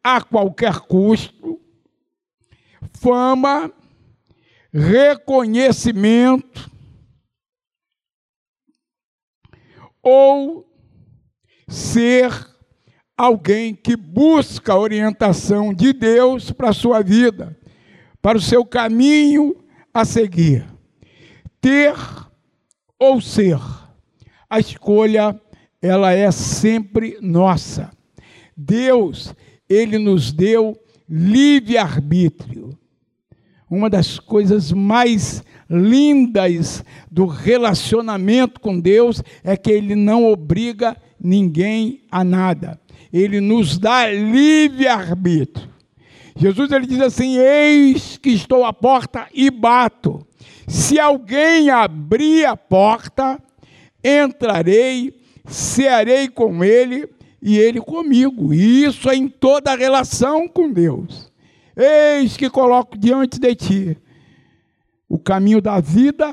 a 0.02 0.20
qualquer 0.20 0.80
custo, 0.80 1.60
fama, 2.94 3.72
reconhecimento, 4.72 6.68
ou 10.02 10.68
ser 11.68 12.53
alguém 13.16 13.74
que 13.74 13.96
busca 13.96 14.72
a 14.72 14.78
orientação 14.78 15.72
de 15.72 15.92
Deus 15.92 16.50
para 16.50 16.70
a 16.70 16.74
sua 16.74 17.02
vida, 17.02 17.56
para 18.20 18.38
o 18.38 18.40
seu 18.40 18.64
caminho 18.64 19.56
a 19.92 20.04
seguir. 20.04 20.66
Ter 21.60 21.94
ou 22.98 23.20
ser, 23.20 23.58
a 24.48 24.58
escolha 24.58 25.40
ela 25.80 26.12
é 26.12 26.30
sempre 26.30 27.18
nossa. 27.20 27.90
Deus, 28.56 29.34
ele 29.68 29.98
nos 29.98 30.32
deu 30.32 30.76
livre 31.08 31.76
arbítrio. 31.76 32.70
Uma 33.70 33.90
das 33.90 34.18
coisas 34.18 34.72
mais 34.72 35.42
lindas 35.68 36.84
do 37.10 37.26
relacionamento 37.26 38.60
com 38.60 38.78
Deus 38.78 39.22
é 39.42 39.56
que 39.56 39.70
ele 39.70 39.94
não 39.94 40.30
obriga 40.30 40.96
ninguém 41.20 42.04
a 42.10 42.22
nada. 42.22 42.80
Ele 43.14 43.40
nos 43.40 43.78
dá 43.78 44.10
livre 44.10 44.88
arbítrio. 44.88 45.68
Jesus 46.34 46.72
ele 46.72 46.84
diz 46.84 47.00
assim: 47.00 47.38
Eis 47.38 48.18
que 48.18 48.30
estou 48.30 48.64
à 48.64 48.72
porta 48.72 49.28
e 49.32 49.52
bato. 49.52 50.26
Se 50.66 50.98
alguém 50.98 51.70
abrir 51.70 52.44
a 52.44 52.56
porta, 52.56 53.40
entrarei, 54.02 55.14
cearei 55.46 56.28
com 56.28 56.64
ele 56.64 57.08
e 57.40 57.56
ele 57.56 57.80
comigo. 57.80 58.52
E 58.52 58.82
isso 58.84 59.08
é 59.08 59.14
em 59.14 59.28
toda 59.28 59.70
a 59.70 59.76
relação 59.76 60.48
com 60.48 60.72
Deus. 60.72 61.30
Eis 61.76 62.36
que 62.36 62.50
coloco 62.50 62.98
diante 62.98 63.38
de 63.38 63.54
ti 63.54 63.98
o 65.08 65.20
caminho 65.20 65.62
da 65.62 65.78
vida 65.78 66.32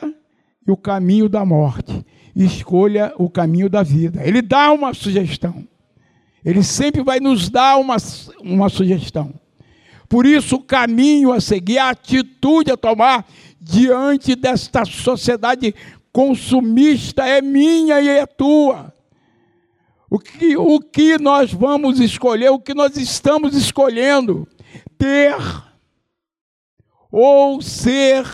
e 0.68 0.72
o 0.72 0.78
caminho 0.78 1.30
da 1.30 1.46
morte. 1.46 2.04
Escolha 2.36 3.14
o 3.20 3.30
caminho 3.30 3.70
da 3.70 3.84
vida. 3.84 4.26
Ele 4.26 4.42
dá 4.42 4.72
uma 4.72 4.96
sugestão. 4.96 5.70
Ele 6.44 6.64
sempre 6.64 7.04
vai 7.04 7.20
nos 7.20 7.50
dar 7.50 7.78
uma, 7.78 7.98
uma 8.40 8.70
sugestão. 8.70 9.34
Por 10.10 10.26
isso, 10.26 10.56
o 10.56 10.64
caminho 10.64 11.32
a 11.32 11.40
seguir, 11.40 11.78
a 11.78 11.90
atitude 11.90 12.72
a 12.72 12.78
tomar 12.78 13.26
diante 13.60 14.36
desta 14.36 14.84
sociedade 14.84 15.74
consumista 16.12 17.26
é 17.26 17.42
minha 17.42 18.02
e 18.02 18.10
é 18.10 18.26
tua. 18.26 18.94
O 20.10 20.20
que, 20.20 20.58
o 20.58 20.80
que 20.82 21.18
nós 21.18 21.54
vamos 21.54 22.00
escolher, 22.00 22.50
o 22.50 22.60
que 22.60 22.74
nós 22.74 22.98
estamos 22.98 23.56
escolhendo, 23.56 24.46
ter 24.98 25.36
ou 27.10 27.62
ser 27.62 28.26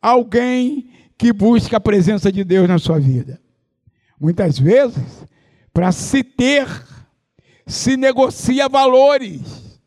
alguém 0.00 0.90
que 1.16 1.32
busca 1.32 1.76
a 1.76 1.80
presença 1.80 2.32
de 2.32 2.42
Deus 2.42 2.66
na 2.68 2.78
sua 2.78 2.98
vida. 2.98 3.40
Muitas 4.18 4.58
vezes, 4.58 5.24
para 5.72 5.92
se 5.92 6.24
ter, 6.24 6.66
se 7.66 7.96
negocia 7.96 8.68
valores. 8.68 9.80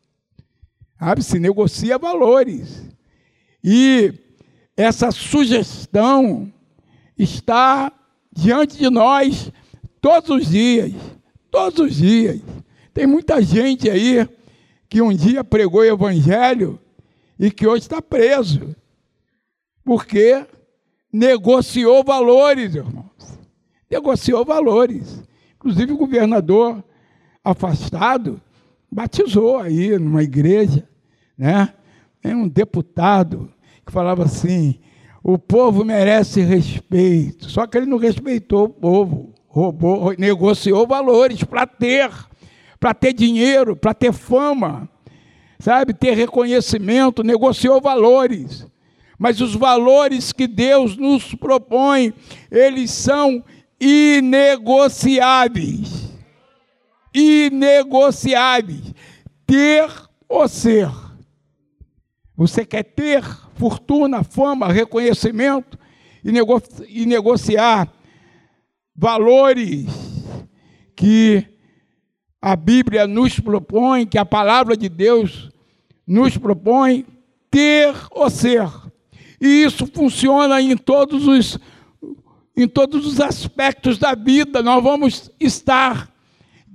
Sabe? 0.98 1.22
Se 1.22 1.38
negocia 1.38 1.98
valores. 1.98 2.82
E 3.62 4.14
essa 4.76 5.10
sugestão 5.10 6.52
está 7.18 7.92
diante 8.32 8.76
de 8.76 8.90
nós 8.90 9.50
todos 10.00 10.30
os 10.30 10.48
dias. 10.48 10.92
Todos 11.50 11.78
os 11.78 11.96
dias. 11.96 12.40
Tem 12.92 13.06
muita 13.06 13.42
gente 13.42 13.90
aí 13.90 14.28
que 14.88 15.02
um 15.02 15.12
dia 15.12 15.44
pregou 15.44 15.80
o 15.80 15.84
evangelho 15.84 16.78
e 17.38 17.50
que 17.50 17.66
hoje 17.66 17.82
está 17.82 18.00
preso 18.00 18.74
porque 19.86 20.44
negociou 21.12 22.02
valores, 22.02 22.74
irmãos. 22.74 23.38
Negociou 23.88 24.44
valores. 24.44 25.22
Inclusive 25.54 25.92
o 25.92 25.96
governador 25.96 26.82
afastado 27.50 28.40
batizou 28.90 29.58
aí 29.58 29.98
numa 29.98 30.22
igreja, 30.22 30.88
né? 31.38 31.72
Tem 32.20 32.34
um 32.34 32.48
deputado 32.48 33.48
que 33.84 33.92
falava 33.92 34.24
assim: 34.24 34.78
o 35.22 35.38
povo 35.38 35.84
merece 35.84 36.40
respeito. 36.40 37.48
Só 37.48 37.64
que 37.66 37.78
ele 37.78 37.86
não 37.86 37.98
respeitou 37.98 38.64
o 38.64 38.68
povo, 38.68 39.32
roubou, 39.46 40.12
negociou 40.18 40.84
valores 40.86 41.44
para 41.44 41.66
ter, 41.66 42.10
para 42.80 42.92
ter 42.92 43.12
dinheiro, 43.12 43.76
para 43.76 43.94
ter 43.94 44.12
fama, 44.12 44.88
sabe, 45.58 45.94
ter 45.94 46.16
reconhecimento, 46.16 47.22
negociou 47.22 47.80
valores. 47.80 48.66
Mas 49.18 49.40
os 49.40 49.54
valores 49.54 50.30
que 50.32 50.46
Deus 50.46 50.94
nos 50.96 51.34
propõe, 51.34 52.12
eles 52.50 52.90
são 52.90 53.42
inegociáveis. 53.80 56.05
Inegociáveis. 57.18 58.94
Ter 59.46 59.88
ou 60.28 60.46
ser. 60.48 60.90
Você 62.36 62.66
quer 62.66 62.82
ter 62.82 63.22
fortuna, 63.54 64.22
fama, 64.22 64.70
reconhecimento 64.70 65.78
e, 66.22 66.30
nego 66.30 66.62
e 66.88 67.06
negociar 67.06 67.90
valores 68.94 69.86
que 70.94 71.46
a 72.40 72.54
Bíblia 72.54 73.06
nos 73.06 73.40
propõe, 73.40 74.06
que 74.06 74.18
a 74.18 74.24
palavra 74.24 74.76
de 74.76 74.88
Deus 74.88 75.50
nos 76.06 76.36
propõe, 76.36 77.06
ter 77.50 77.94
ou 78.10 78.28
ser. 78.28 78.68
E 79.40 79.64
isso 79.64 79.86
funciona 79.86 80.60
em 80.60 80.76
todos 80.76 81.26
os 81.26 81.58
em 82.58 82.66
todos 82.66 83.06
os 83.06 83.20
aspectos 83.20 83.98
da 83.98 84.14
vida. 84.14 84.62
Nós 84.62 84.82
vamos 84.82 85.30
estar 85.38 86.10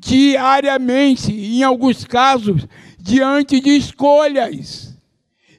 diariamente, 0.01 1.31
em 1.31 1.61
alguns 1.61 2.03
casos, 2.03 2.67
diante 2.97 3.61
de 3.61 3.69
escolhas. 3.77 4.97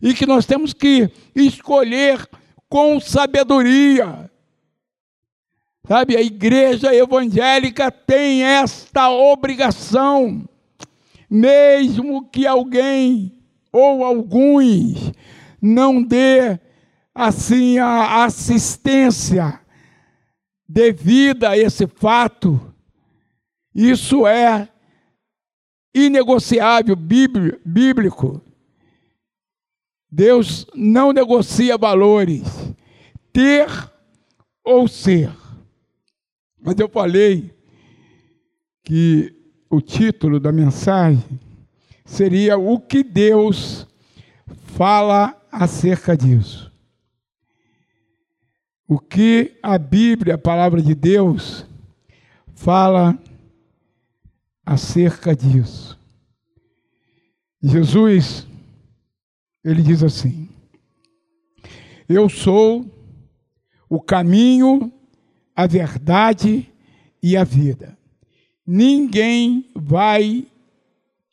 E 0.03 0.13
que 0.13 0.27
nós 0.27 0.45
temos 0.45 0.73
que 0.73 1.09
escolher 1.35 2.29
com 2.69 2.99
sabedoria. 2.99 4.29
Sabe, 5.87 6.17
a 6.17 6.21
igreja 6.21 6.95
evangélica 6.95 7.91
tem 7.91 8.43
esta 8.43 9.11
obrigação, 9.11 10.49
mesmo 11.31 12.29
que 12.29 12.47
alguém 12.47 13.33
ou 13.73 14.05
alguns 14.05 15.13
não 15.61 16.03
dê 16.03 16.59
assim 17.15 17.79
a 17.79 18.25
assistência 18.25 19.61
devida 20.69 21.51
a 21.51 21.59
esse 21.59 21.87
fato, 21.87 22.72
isso 23.75 24.27
é 24.27 24.69
inegociável 25.95 26.97
bíblico. 26.97 28.41
Deus 30.11 30.67
não 30.75 31.13
negocia 31.13 31.79
valores, 31.79 32.45
ter 33.33 33.67
ou 34.63 34.87
ser. 34.87 35.33
Mas 36.61 36.79
eu 36.79 36.89
falei 36.89 37.51
que 38.85 39.35
o 39.71 39.81
título 39.81 40.39
da 40.39 40.53
mensagem 40.53 41.25
seria 42.05 42.59
O 42.59 42.79
que 42.79 43.03
Deus 43.03 43.87
fala 44.65 45.35
acerca 45.51 46.17
disso. 46.17 46.71
O 48.87 48.99
que 48.99 49.59
a 49.63 49.79
Bíblia, 49.79 50.35
a 50.35 50.39
palavra 50.39 50.83
de 50.83 50.95
Deus, 50.95 51.67
fala 52.55 53.19
acerca 54.65 55.35
disso. 55.35 55.99
Jesus, 57.63 58.47
ele 59.65 59.83
diz 59.83 60.03
assim: 60.03 60.49
Eu 62.09 62.29
sou 62.29 62.85
o 63.89 64.01
caminho, 64.01 64.93
a 65.55 65.67
verdade 65.67 66.73
e 67.23 67.37
a 67.37 67.45
vida. 67.45 67.97
Ninguém 68.67 69.71
vai 69.75 70.47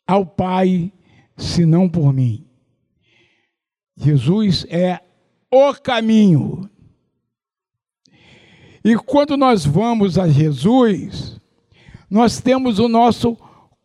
ao 0.06 0.26
Pai 0.26 0.92
senão 1.36 1.88
por 1.88 2.12
mim. 2.12 2.46
Jesus 3.96 4.66
é 4.68 5.00
o 5.50 5.74
caminho. 5.74 6.68
E 8.84 8.96
quando 8.96 9.36
nós 9.36 9.64
vamos 9.64 10.18
a 10.18 10.28
Jesus, 10.28 11.39
nós 12.10 12.40
temos 12.40 12.78
o 12.78 12.88
nosso 12.88 13.36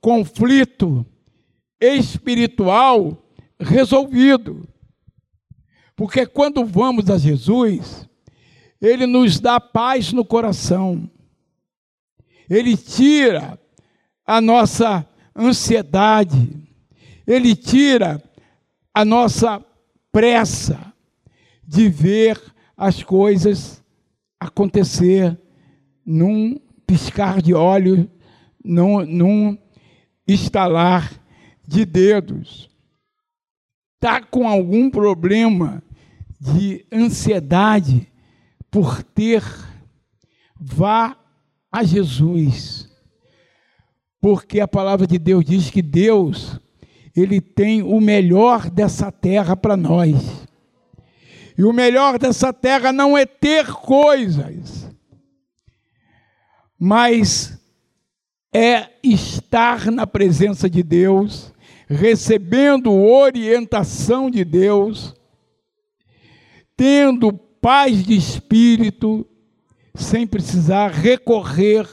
conflito 0.01 1.05
espiritual 1.79 3.21
resolvido. 3.59 4.67
Porque 5.95 6.25
quando 6.25 6.65
vamos 6.65 7.09
a 7.09 7.17
Jesus, 7.17 8.09
Ele 8.81 9.05
nos 9.05 9.39
dá 9.39 9.59
paz 9.59 10.11
no 10.11 10.25
coração, 10.25 11.09
Ele 12.49 12.75
tira 12.75 13.59
a 14.25 14.41
nossa 14.41 15.07
ansiedade, 15.35 16.49
Ele 17.25 17.55
tira 17.55 18.21
a 18.93 19.05
nossa 19.05 19.63
pressa 20.11 20.93
de 21.65 21.89
ver 21.89 22.41
as 22.75 23.03
coisas 23.03 23.83
acontecer 24.39 25.38
num 26.05 26.59
piscar 26.85 27.41
de 27.41 27.53
olhos, 27.53 28.05
num, 28.65 29.06
num 29.06 29.58
estalar 30.28 31.12
de 31.67 31.86
dedos. 31.86 32.69
Está 33.95 34.21
com 34.21 34.47
algum 34.47 34.89
problema 34.89 35.84
de 36.39 36.86
ansiedade 36.91 38.12
por 38.69 39.01
ter, 39.04 39.43
vá 40.60 41.17
a 41.71 41.84
Jesus. 41.84 42.89
Porque 44.19 44.60
a 44.60 44.67
palavra 44.67 45.08
de 45.08 45.17
Deus 45.17 45.45
diz 45.45 45.69
que 45.69 45.82
Deus, 45.82 46.60
Ele 47.15 47.39
tem 47.39 47.82
o 47.82 47.99
melhor 48.01 48.69
dessa 48.69 49.12
terra 49.12 49.56
para 49.56 49.78
nós. 49.78 50.45
E 51.58 51.63
o 51.63 51.71
melhor 51.71 52.19
dessa 52.19 52.51
terra 52.51 52.91
não 52.91 53.17
é 53.17 53.25
ter 53.25 53.67
coisas, 53.67 54.91
mas 56.78 57.55
é 58.56 58.89
estar 59.04 59.91
na 59.91 60.08
presença 60.08 60.70
de 60.70 60.82
Deus, 60.82 61.54
recebendo 61.89 62.89
orientação 62.89 64.32
de 64.32 64.46
Deus, 64.46 65.13
tendo 66.78 67.34
paz 67.34 68.02
de 68.02 68.15
espírito, 68.15 69.28
sem 69.94 70.26
precisar 70.26 70.89
recorrer, 70.89 71.86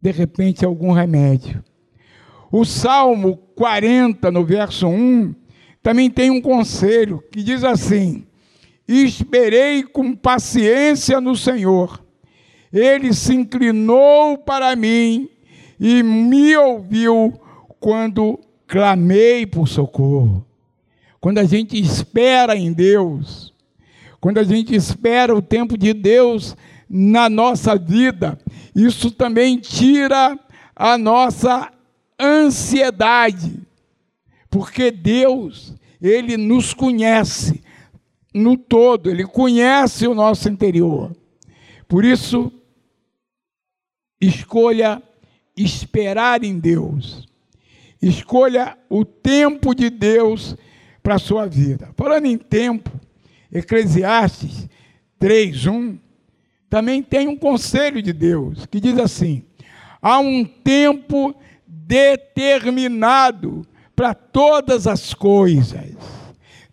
de 0.00 0.10
repente, 0.10 0.64
a 0.64 0.68
algum 0.68 0.90
remédio. 0.90 1.62
O 2.50 2.64
Salmo 2.64 3.36
40, 3.54 4.32
no 4.32 4.44
verso 4.44 4.88
1, 4.88 5.32
também 5.80 6.10
tem 6.10 6.28
um 6.28 6.40
conselho 6.40 7.22
que 7.30 7.40
diz 7.40 7.62
assim: 7.62 8.26
Esperei 8.88 9.84
com 9.84 10.12
paciência 10.12 11.20
no 11.20 11.36
Senhor, 11.36 12.04
ele 12.72 13.14
se 13.14 13.32
inclinou 13.32 14.36
para 14.38 14.74
mim 14.74 15.28
e 15.84 16.00
me 16.00 16.56
ouviu 16.56 17.32
quando 17.80 18.38
clamei 18.68 19.44
por 19.44 19.66
socorro. 19.66 20.46
Quando 21.20 21.38
a 21.38 21.44
gente 21.44 21.76
espera 21.76 22.54
em 22.54 22.72
Deus, 22.72 23.52
quando 24.20 24.38
a 24.38 24.44
gente 24.44 24.76
espera 24.76 25.34
o 25.34 25.42
tempo 25.42 25.76
de 25.76 25.92
Deus 25.92 26.56
na 26.88 27.28
nossa 27.28 27.76
vida, 27.76 28.38
isso 28.76 29.10
também 29.10 29.58
tira 29.58 30.38
a 30.76 30.96
nossa 30.96 31.72
ansiedade, 32.20 33.60
porque 34.48 34.92
Deus, 34.92 35.74
Ele 36.00 36.36
nos 36.36 36.72
conhece 36.72 37.60
no 38.32 38.56
todo, 38.56 39.10
Ele 39.10 39.26
conhece 39.26 40.06
o 40.06 40.14
nosso 40.14 40.48
interior. 40.48 41.10
Por 41.88 42.04
isso, 42.04 42.52
escolha 44.20 45.02
esperar 45.56 46.44
em 46.44 46.58
Deus. 46.58 47.26
Escolha 48.00 48.76
o 48.88 49.04
tempo 49.04 49.74
de 49.74 49.90
Deus 49.90 50.56
para 51.02 51.16
a 51.16 51.18
sua 51.18 51.46
vida. 51.46 51.90
Falando 51.96 52.26
em 52.26 52.38
tempo, 52.38 52.90
Eclesiastes 53.52 54.68
3:1 55.20 55.98
também 56.68 57.02
tem 57.02 57.28
um 57.28 57.36
conselho 57.36 58.02
de 58.02 58.12
Deus 58.12 58.66
que 58.66 58.80
diz 58.80 58.98
assim: 58.98 59.44
há 60.00 60.18
um 60.18 60.44
tempo 60.44 61.34
determinado 61.66 63.66
para 63.94 64.14
todas 64.14 64.86
as 64.86 65.14
coisas. 65.14 65.94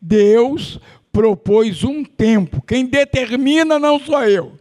Deus 0.02 0.80
propôs 1.12 1.84
um 1.84 2.04
tempo. 2.04 2.62
Quem 2.62 2.86
determina 2.86 3.78
não 3.78 4.00
sou 4.00 4.24
eu. 4.24 4.59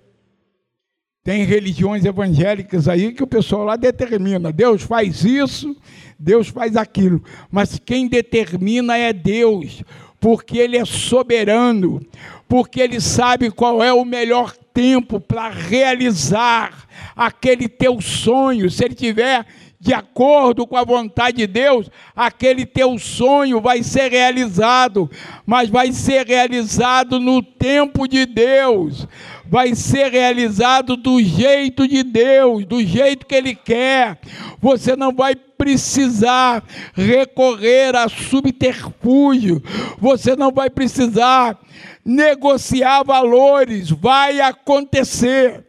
Tem 1.25 1.45
religiões 1.45 2.05
evangélicas 2.05 2.89
aí 2.89 3.13
que 3.13 3.23
o 3.23 3.27
pessoal 3.27 3.65
lá 3.65 3.77
determina. 3.77 4.53
Deus 4.53 4.83
faz 4.83 5.25
isso, 5.25 5.77
Deus 6.19 6.49
faz 6.49 6.77
aquilo. 6.77 7.23
Mas 7.51 7.79
quem 7.79 8.09
determina 8.09 8.97
é 8.97 9.13
Deus, 9.13 9.83
porque 10.19 10.59
Ele 10.59 10.77
é 10.77 10.85
soberano, 10.85 12.01
porque 12.49 12.81
Ele 12.81 13.01
sabe 13.01 13.51
qual 13.51 13.83
é 13.83 13.93
o 13.93 14.05
melhor 14.05 14.57
tempo 14.73 15.21
para 15.21 15.51
realizar 15.51 16.87
aquele 17.15 17.69
teu 17.69 18.01
sonho. 18.01 18.71
Se 18.71 18.85
Ele 18.85 18.95
tiver 18.95 19.45
de 19.81 19.95
acordo 19.95 20.67
com 20.67 20.77
a 20.77 20.83
vontade 20.83 21.37
de 21.37 21.47
Deus, 21.47 21.89
aquele 22.15 22.67
teu 22.67 22.99
sonho 22.99 23.61
vai 23.61 23.83
ser 23.83 24.11
realizado, 24.11 25.09
mas 25.47 25.69
vai 25.69 25.93
ser 25.93 26.27
realizado 26.27 27.21
no 27.21 27.41
tempo 27.43 28.09
de 28.09 28.27
Deus, 28.27 29.07
vai 29.49 29.75
ser 29.75 30.11
realizado 30.11 30.97
do 30.97 31.23
jeito 31.23 31.87
de 31.87 32.03
Deus, 32.03 32.65
do 32.65 32.85
jeito 32.85 33.27
que 33.27 33.35
Ele 33.35 33.55
quer. 33.55 34.19
Você 34.61 34.95
não 34.95 35.13
vai 35.13 35.35
precisar 35.35 36.63
recorrer 36.95 37.97
a 37.97 38.09
subterfúgio, 38.09 39.63
você 39.99 40.37
não 40.37 40.53
vai 40.53 40.71
precisar 40.71 41.59
negociar 42.05 43.03
valores, 43.03 43.91
vai 43.91 44.41
acontecer 44.41 45.65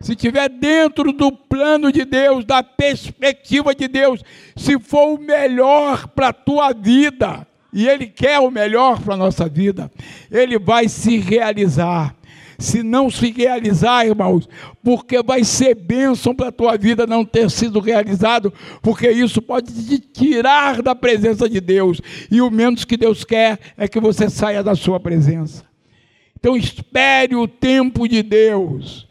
se 0.00 0.12
estiver 0.12 0.48
dentro 0.48 1.12
do 1.12 1.30
plano 1.30 1.92
de 1.92 2.06
Deus, 2.06 2.44
da 2.44 2.62
perspectiva 2.62 3.74
de 3.74 3.86
Deus, 3.86 4.22
se 4.56 4.78
for 4.78 5.14
o 5.14 5.20
melhor 5.20 6.08
para 6.08 6.28
a 6.28 6.32
tua 6.32 6.72
vida, 6.72 7.46
e 7.70 7.86
Ele 7.86 8.06
quer 8.06 8.38
o 8.38 8.50
melhor 8.50 8.98
para 8.98 9.14
a 9.14 9.18
nossa 9.18 9.46
vida, 9.46 9.92
Ele 10.30 10.58
vai 10.58 10.88
se 10.88 11.18
realizar. 11.18 12.16
Se 12.60 12.82
não 12.82 13.10
se 13.10 13.32
realizar, 13.32 14.06
irmãos, 14.06 14.46
porque 14.84 15.22
vai 15.22 15.42
ser 15.42 15.74
bênção 15.74 16.34
para 16.34 16.48
a 16.48 16.52
tua 16.52 16.76
vida 16.76 17.06
não 17.06 17.24
ter 17.24 17.50
sido 17.50 17.80
realizado, 17.80 18.52
porque 18.82 19.10
isso 19.10 19.40
pode 19.40 19.72
te 19.72 19.98
tirar 19.98 20.82
da 20.82 20.94
presença 20.94 21.48
de 21.48 21.58
Deus, 21.58 22.02
e 22.30 22.40
o 22.42 22.50
menos 22.50 22.84
que 22.84 22.98
Deus 22.98 23.24
quer 23.24 23.58
é 23.78 23.88
que 23.88 23.98
você 23.98 24.28
saia 24.28 24.62
da 24.62 24.74
sua 24.74 25.00
presença. 25.00 25.64
Então 26.38 26.54
espere 26.54 27.34
o 27.34 27.48
tempo 27.48 28.06
de 28.06 28.22
Deus. 28.22 29.08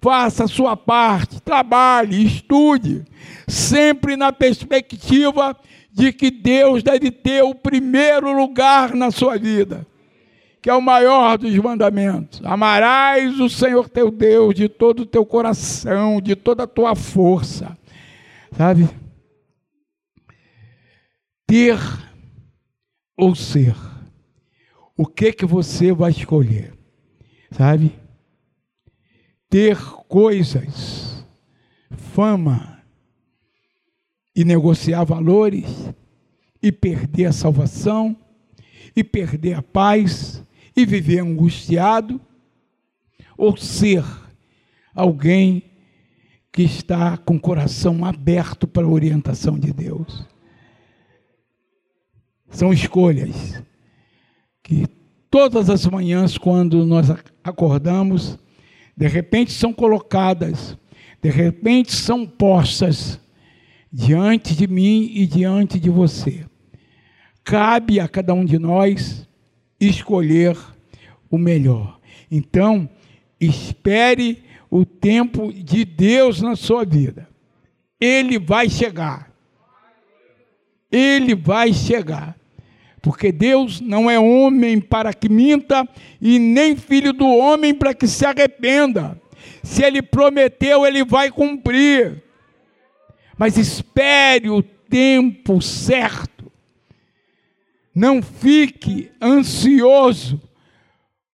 Faça 0.00 0.44
a 0.44 0.48
sua 0.48 0.76
parte, 0.76 1.40
trabalhe, 1.42 2.24
estude, 2.24 3.04
sempre 3.48 4.16
na 4.16 4.32
perspectiva 4.32 5.56
de 5.92 6.12
que 6.12 6.30
Deus 6.30 6.82
deve 6.82 7.10
ter 7.10 7.42
o 7.42 7.54
primeiro 7.54 8.32
lugar 8.32 8.94
na 8.94 9.10
sua 9.10 9.36
vida, 9.36 9.86
que 10.62 10.70
é 10.70 10.74
o 10.74 10.80
maior 10.80 11.36
dos 11.36 11.52
mandamentos. 11.56 12.40
Amarás 12.44 13.40
o 13.40 13.50
Senhor 13.50 13.88
teu 13.88 14.12
Deus 14.12 14.54
de 14.54 14.68
todo 14.68 15.00
o 15.00 15.06
teu 15.06 15.26
coração, 15.26 16.20
de 16.20 16.36
toda 16.36 16.62
a 16.62 16.68
tua 16.68 16.94
força. 16.94 17.76
Sabe? 18.56 18.88
Ter 21.44 21.76
ou 23.16 23.34
ser. 23.34 23.74
o 24.96 25.04
que 25.04 25.32
que 25.32 25.44
você 25.44 25.92
vai 25.92 26.12
escolher, 26.12 26.72
sabe? 27.50 27.98
Ter 29.50 29.76
coisas, 30.06 31.26
fama 31.90 32.80
e 34.34 34.44
negociar 34.44 35.02
valores 35.02 35.92
e 36.62 36.70
perder 36.70 37.26
a 37.26 37.32
salvação 37.32 38.16
e 38.94 39.02
perder 39.02 39.54
a 39.54 39.62
paz 39.62 40.44
e 40.76 40.86
viver 40.86 41.20
angustiado 41.20 42.20
ou 43.36 43.56
ser 43.56 44.04
alguém 44.94 45.64
que 46.52 46.62
está 46.62 47.16
com 47.16 47.36
o 47.36 47.40
coração 47.40 48.04
aberto 48.04 48.66
para 48.66 48.84
a 48.84 48.90
orientação 48.90 49.58
de 49.58 49.72
Deus. 49.72 50.26
São 52.50 52.72
escolhas 52.72 53.62
que 54.62 54.86
todas 55.30 55.70
as 55.70 55.86
manhãs, 55.86 56.36
quando 56.36 56.84
nós 56.84 57.08
acordamos, 57.42 58.38
de 58.94 59.08
repente 59.08 59.50
são 59.52 59.72
colocadas, 59.72 60.76
de 61.22 61.30
repente 61.30 61.92
são 61.92 62.26
postas 62.26 63.18
diante 63.90 64.54
de 64.54 64.66
mim 64.66 65.10
e 65.14 65.26
diante 65.26 65.80
de 65.80 65.88
você. 65.88 66.44
Cabe 67.42 67.98
a 67.98 68.06
cada 68.06 68.34
um 68.34 68.44
de 68.44 68.58
nós 68.58 69.26
escolher 69.86 70.56
o 71.30 71.36
melhor. 71.36 71.98
Então, 72.30 72.88
espere 73.40 74.42
o 74.70 74.84
tempo 74.84 75.52
de 75.52 75.84
Deus 75.84 76.40
na 76.40 76.56
sua 76.56 76.84
vida. 76.84 77.28
Ele 78.00 78.38
vai 78.38 78.68
chegar. 78.68 79.30
Ele 80.90 81.34
vai 81.34 81.72
chegar. 81.72 82.36
Porque 83.00 83.32
Deus 83.32 83.80
não 83.80 84.10
é 84.10 84.18
homem 84.18 84.80
para 84.80 85.12
que 85.12 85.28
minta, 85.28 85.88
e 86.20 86.38
nem 86.38 86.76
filho 86.76 87.12
do 87.12 87.26
homem 87.26 87.74
para 87.74 87.92
que 87.92 88.06
se 88.06 88.24
arrependa. 88.24 89.20
Se 89.62 89.82
ele 89.82 90.00
prometeu, 90.00 90.86
ele 90.86 91.04
vai 91.04 91.30
cumprir. 91.30 92.22
Mas 93.36 93.56
espere 93.56 94.48
o 94.50 94.62
tempo 94.62 95.60
certo. 95.60 96.31
Não 97.94 98.22
fique 98.22 99.10
ansioso 99.20 100.40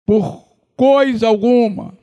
por 0.04 0.44
coisa 0.76 1.26
alguma. 1.26 1.96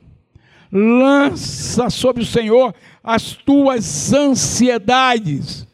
Lança 0.70 1.90
sobre 1.90 2.22
o 2.22 2.26
Senhor 2.26 2.74
as 3.02 3.32
tuas 3.32 4.12
ansiedades 4.12 5.66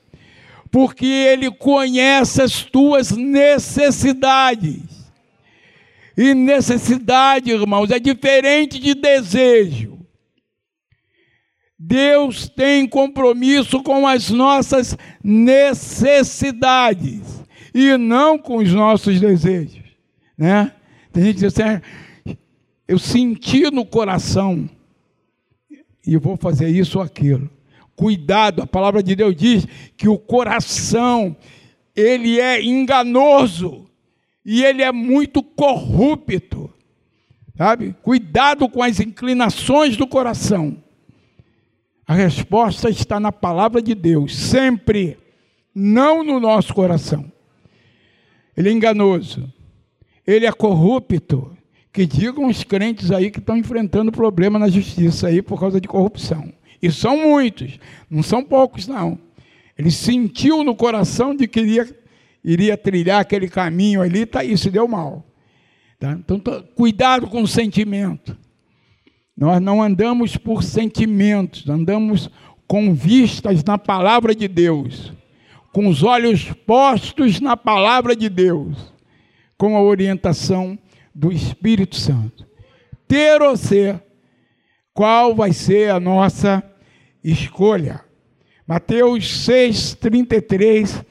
porque 0.71 1.07
Ele 1.07 1.51
conhece 1.51 2.40
as 2.40 2.62
tuas 2.62 3.11
necessidades. 3.11 5.11
E 6.16 6.33
necessidade, 6.35 7.51
irmãos, 7.51 7.90
é 7.90 7.99
diferente 7.99 8.79
de 8.79 8.95
desejo. 8.95 9.99
Deus 11.79 12.49
tem 12.49 12.87
compromisso 12.87 13.83
com 13.83 14.07
as 14.07 14.31
nossas 14.31 14.97
necessidades 15.25 17.39
e 17.74 17.96
não 17.96 18.38
com 18.38 18.56
os 18.56 18.72
nossos 18.72 19.20
desejos, 19.20 19.85
né? 20.37 20.72
Tem 21.12 21.24
gente 21.24 21.35
que 21.37 21.40
diz 21.40 21.59
assim, 21.59 21.62
ah, 21.62 21.83
eu 22.87 22.98
senti 22.98 23.70
no 23.70 23.85
coração 23.85 24.68
e 26.06 26.16
vou 26.16 26.37
fazer 26.37 26.68
isso 26.68 26.98
ou 26.98 27.04
aquilo. 27.04 27.50
Cuidado, 27.94 28.62
a 28.62 28.66
palavra 28.66 29.02
de 29.02 29.14
Deus 29.14 29.37
diz 29.37 29.66
que 29.96 30.09
o 30.09 30.18
coração 30.18 31.37
ele 31.94 32.40
é 32.40 32.62
enganoso 32.62 33.87
e 34.44 34.64
ele 34.64 34.83
é 34.83 34.90
muito 34.90 35.42
corrupto. 35.42 36.72
Sabe? 37.56 37.94
Cuidado 38.02 38.68
com 38.68 38.83
as 38.83 39.00
inclinações 39.00 39.96
do 39.96 40.06
coração. 40.06 40.83
A 42.06 42.14
resposta 42.14 42.88
está 42.88 43.20
na 43.20 43.30
palavra 43.30 43.83
de 43.83 43.94
Deus, 43.94 44.37
sempre, 44.37 45.18
não 45.74 46.24
no 46.24 46.40
nosso 46.40 46.74
coração. 46.74 47.30
Ele 48.56 48.68
é 48.68 48.72
enganoso, 48.72 49.52
ele 50.26 50.46
é 50.46 50.52
corrupto. 50.52 51.56
Que 51.92 52.06
digam 52.06 52.46
os 52.46 52.62
crentes 52.62 53.10
aí 53.10 53.32
que 53.32 53.40
estão 53.40 53.56
enfrentando 53.56 54.12
problema 54.12 54.60
na 54.60 54.68
justiça 54.68 55.26
aí 55.26 55.42
por 55.42 55.58
causa 55.58 55.80
de 55.80 55.88
corrupção. 55.88 56.52
E 56.80 56.90
são 56.90 57.16
muitos, 57.16 57.80
não 58.08 58.22
são 58.22 58.44
poucos, 58.44 58.86
não. 58.86 59.18
Ele 59.76 59.90
sentiu 59.90 60.62
no 60.62 60.74
coração 60.76 61.34
de 61.34 61.48
que 61.48 61.60
iria, 61.60 61.96
iria 62.44 62.76
trilhar 62.76 63.20
aquele 63.20 63.48
caminho 63.48 64.02
ali, 64.02 64.24
tá, 64.24 64.40
se 64.56 64.70
deu 64.70 64.86
mal. 64.86 65.26
Tá? 65.98 66.12
Então, 66.12 66.38
tô, 66.38 66.62
cuidado 66.62 67.26
com 67.26 67.42
o 67.42 67.48
sentimento. 67.48 68.36
Nós 69.36 69.60
não 69.60 69.82
andamos 69.82 70.36
por 70.36 70.62
sentimentos, 70.62 71.68
andamos 71.68 72.30
com 72.66 72.94
vistas 72.94 73.64
na 73.64 73.76
palavra 73.76 74.34
de 74.34 74.46
Deus, 74.46 75.12
com 75.72 75.87
os 75.88 76.02
olhos 76.02 76.52
postos 76.66 77.40
na 77.40 77.56
palavra 77.56 78.16
de 78.16 78.28
Deus, 78.28 78.92
com 79.56 79.76
a 79.76 79.83
orientação 79.83 80.78
do 81.14 81.33
Espírito 81.33 81.96
Santo. 81.96 82.46
Ter 83.06 83.40
ou 83.42 83.56
ser, 83.56 84.02
qual 84.92 85.35
vai 85.35 85.52
ser 85.52 85.90
a 85.90 86.00
nossa 86.00 86.62
escolha. 87.22 88.04
Mateus 88.66 89.24
6,33 89.46 91.04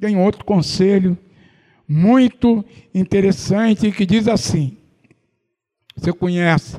tem 0.00 0.18
outro 0.18 0.44
conselho 0.44 1.16
muito 1.88 2.64
interessante 2.94 3.90
que 3.92 4.04
diz 4.04 4.28
assim: 4.28 4.76
você 5.96 6.12
conhece, 6.12 6.76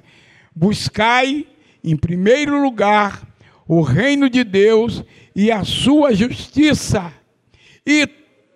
buscai 0.56 1.46
em 1.84 1.96
primeiro 1.96 2.62
lugar 2.62 3.26
o 3.68 3.82
reino 3.82 4.30
de 4.30 4.44
Deus 4.44 5.04
e 5.36 5.52
a 5.52 5.64
sua 5.64 6.14
justiça, 6.14 7.12
e 7.88 8.06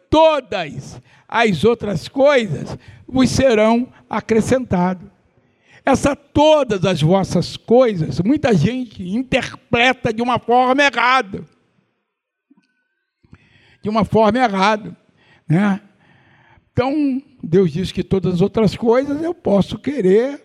todas 0.10 1.02
as 1.26 1.63
outras 1.63 2.10
coisas 2.10 2.78
vos 3.08 3.30
serão 3.30 3.88
acrescentadas. 4.10 5.10
Essa 5.86 6.15
todas 6.15 6.84
as 6.86 7.02
vossas 7.02 7.56
coisas, 7.56 8.20
muita 8.20 8.54
gente 8.54 9.02
interpreta 9.02 10.13
de 10.13 10.22
uma 10.22 10.38
forma 10.38 10.84
errada. 10.84 11.46
De 13.82 13.89
uma 13.89 14.04
forma 14.04 14.38
errada, 14.38 14.96
né? 15.48 15.82
Então, 16.74 17.22
Deus 17.41 17.72
diz 17.72 17.91
que 17.91 18.04
todas 18.04 18.36
as 18.36 18.41
outras 18.41 18.76
coisas 18.76 19.24
eu 19.24 19.34
posso 19.34 19.80
querer 19.80 20.44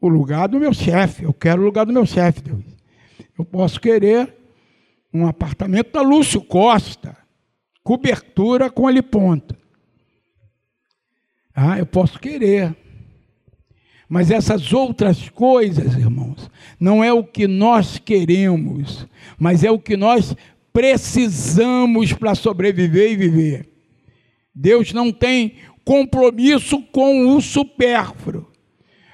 o 0.00 0.08
lugar 0.08 0.46
do 0.46 0.60
meu 0.60 0.72
chefe. 0.72 1.24
Eu 1.24 1.32
quero 1.32 1.62
o 1.62 1.64
lugar 1.64 1.84
do 1.86 1.92
meu 1.92 2.06
chefe, 2.06 2.42
Deus. 2.42 2.64
Eu 3.36 3.44
posso 3.44 3.80
querer 3.80 4.36
um 5.12 5.26
apartamento 5.26 5.92
da 5.92 6.02
Lúcio 6.02 6.40
Costa, 6.40 7.16
cobertura 7.82 8.70
com 8.70 8.86
aliponta. 8.86 9.56
Ah, 11.54 11.78
eu 11.78 11.86
posso 11.86 12.18
querer. 12.18 12.74
Mas 14.08 14.30
essas 14.30 14.72
outras 14.72 15.28
coisas, 15.28 15.94
irmãos, 15.94 16.50
não 16.80 17.02
é 17.02 17.12
o 17.12 17.22
que 17.22 17.46
nós 17.46 17.98
queremos, 17.98 19.06
mas 19.38 19.62
é 19.62 19.70
o 19.70 19.78
que 19.78 19.96
nós 19.96 20.34
precisamos 20.72 22.12
para 22.12 22.34
sobreviver 22.34 23.12
e 23.12 23.16
viver. 23.16 23.68
Deus 24.54 24.92
não 24.92 25.12
tem 25.12 25.54
compromisso 25.84 26.82
com 26.92 27.36
o 27.36 27.40
supérfluo. 27.40 28.50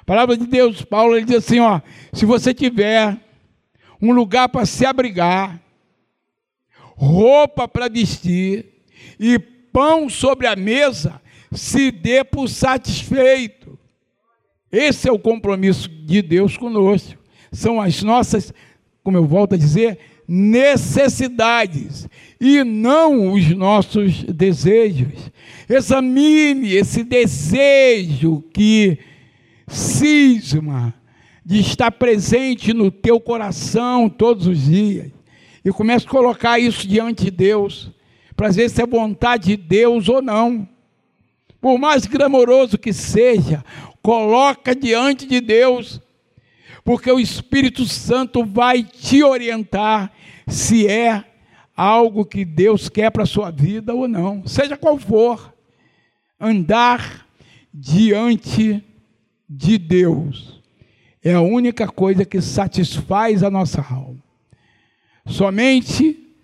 A 0.00 0.04
palavra 0.04 0.36
de 0.36 0.46
Deus, 0.46 0.82
Paulo, 0.82 1.16
ele 1.16 1.26
diz 1.26 1.36
assim: 1.36 1.58
ó, 1.58 1.80
se 2.12 2.24
você 2.24 2.54
tiver 2.54 3.18
um 4.00 4.12
lugar 4.12 4.48
para 4.48 4.64
se 4.64 4.86
abrigar, 4.86 5.60
roupa 6.96 7.68
para 7.68 7.88
vestir 7.88 8.64
e 9.20 9.38
pão 9.38 10.08
sobre 10.08 10.46
a 10.46 10.56
mesa, 10.56 11.20
se 11.52 11.90
dê 11.90 12.24
por 12.24 12.48
satisfeito. 12.48 13.78
Esse 14.72 15.08
é 15.08 15.12
o 15.12 15.18
compromisso 15.18 15.88
de 15.88 16.22
Deus 16.22 16.56
conosco. 16.56 17.22
São 17.52 17.80
as 17.80 18.02
nossas, 18.02 18.52
como 19.04 19.16
eu 19.16 19.26
volto 19.26 19.54
a 19.54 19.58
dizer, 19.58 19.98
necessidades 20.26 22.08
e 22.40 22.64
não 22.64 23.32
os 23.32 23.48
nossos 23.50 24.24
desejos. 24.24 25.30
Examine 25.68 26.72
esse 26.74 27.04
desejo 27.04 28.42
que 28.52 28.98
cisma 29.68 30.94
de 31.44 31.60
estar 31.60 31.92
presente 31.92 32.72
no 32.72 32.90
teu 32.90 33.20
coração 33.20 34.08
todos 34.08 34.46
os 34.46 34.64
dias 34.64 35.16
e 35.66 35.72
comece 35.72 36.06
a 36.06 36.08
colocar 36.08 36.60
isso 36.60 36.86
diante 36.86 37.24
de 37.24 37.30
Deus 37.32 37.90
para 38.36 38.50
ver 38.50 38.70
se 38.70 38.80
é 38.80 38.86
vontade 38.86 39.48
de 39.48 39.56
Deus 39.56 40.08
ou 40.08 40.22
não. 40.22 40.68
Por 41.60 41.76
mais 41.76 42.06
glamouroso 42.06 42.78
que 42.78 42.92
seja, 42.92 43.64
coloca 44.00 44.76
diante 44.76 45.26
de 45.26 45.40
Deus, 45.40 46.00
porque 46.84 47.10
o 47.10 47.18
Espírito 47.18 47.84
Santo 47.84 48.44
vai 48.44 48.84
te 48.84 49.24
orientar 49.24 50.12
se 50.46 50.86
é 50.86 51.24
algo 51.76 52.24
que 52.24 52.44
Deus 52.44 52.88
quer 52.88 53.10
para 53.10 53.24
a 53.24 53.26
sua 53.26 53.50
vida 53.50 53.92
ou 53.92 54.06
não, 54.06 54.46
seja 54.46 54.76
qual 54.76 54.96
for. 54.96 55.52
Andar 56.38 57.26
diante 57.74 58.84
de 59.48 59.78
Deus. 59.78 60.62
É 61.24 61.34
a 61.34 61.40
única 61.40 61.88
coisa 61.88 62.24
que 62.24 62.40
satisfaz 62.40 63.42
a 63.42 63.50
nossa 63.50 63.80
alma. 63.80 64.25
Somente 65.26 66.34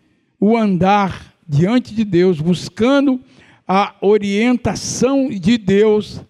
o 0.41 0.57
andar 0.57 1.33
diante 1.49 1.95
de 1.95 2.05
Deus, 2.05 2.41
buscando 2.41 3.21
a 3.67 3.95
orientação 4.01 5.29
de 5.31 5.57
Deus, 5.57 6.21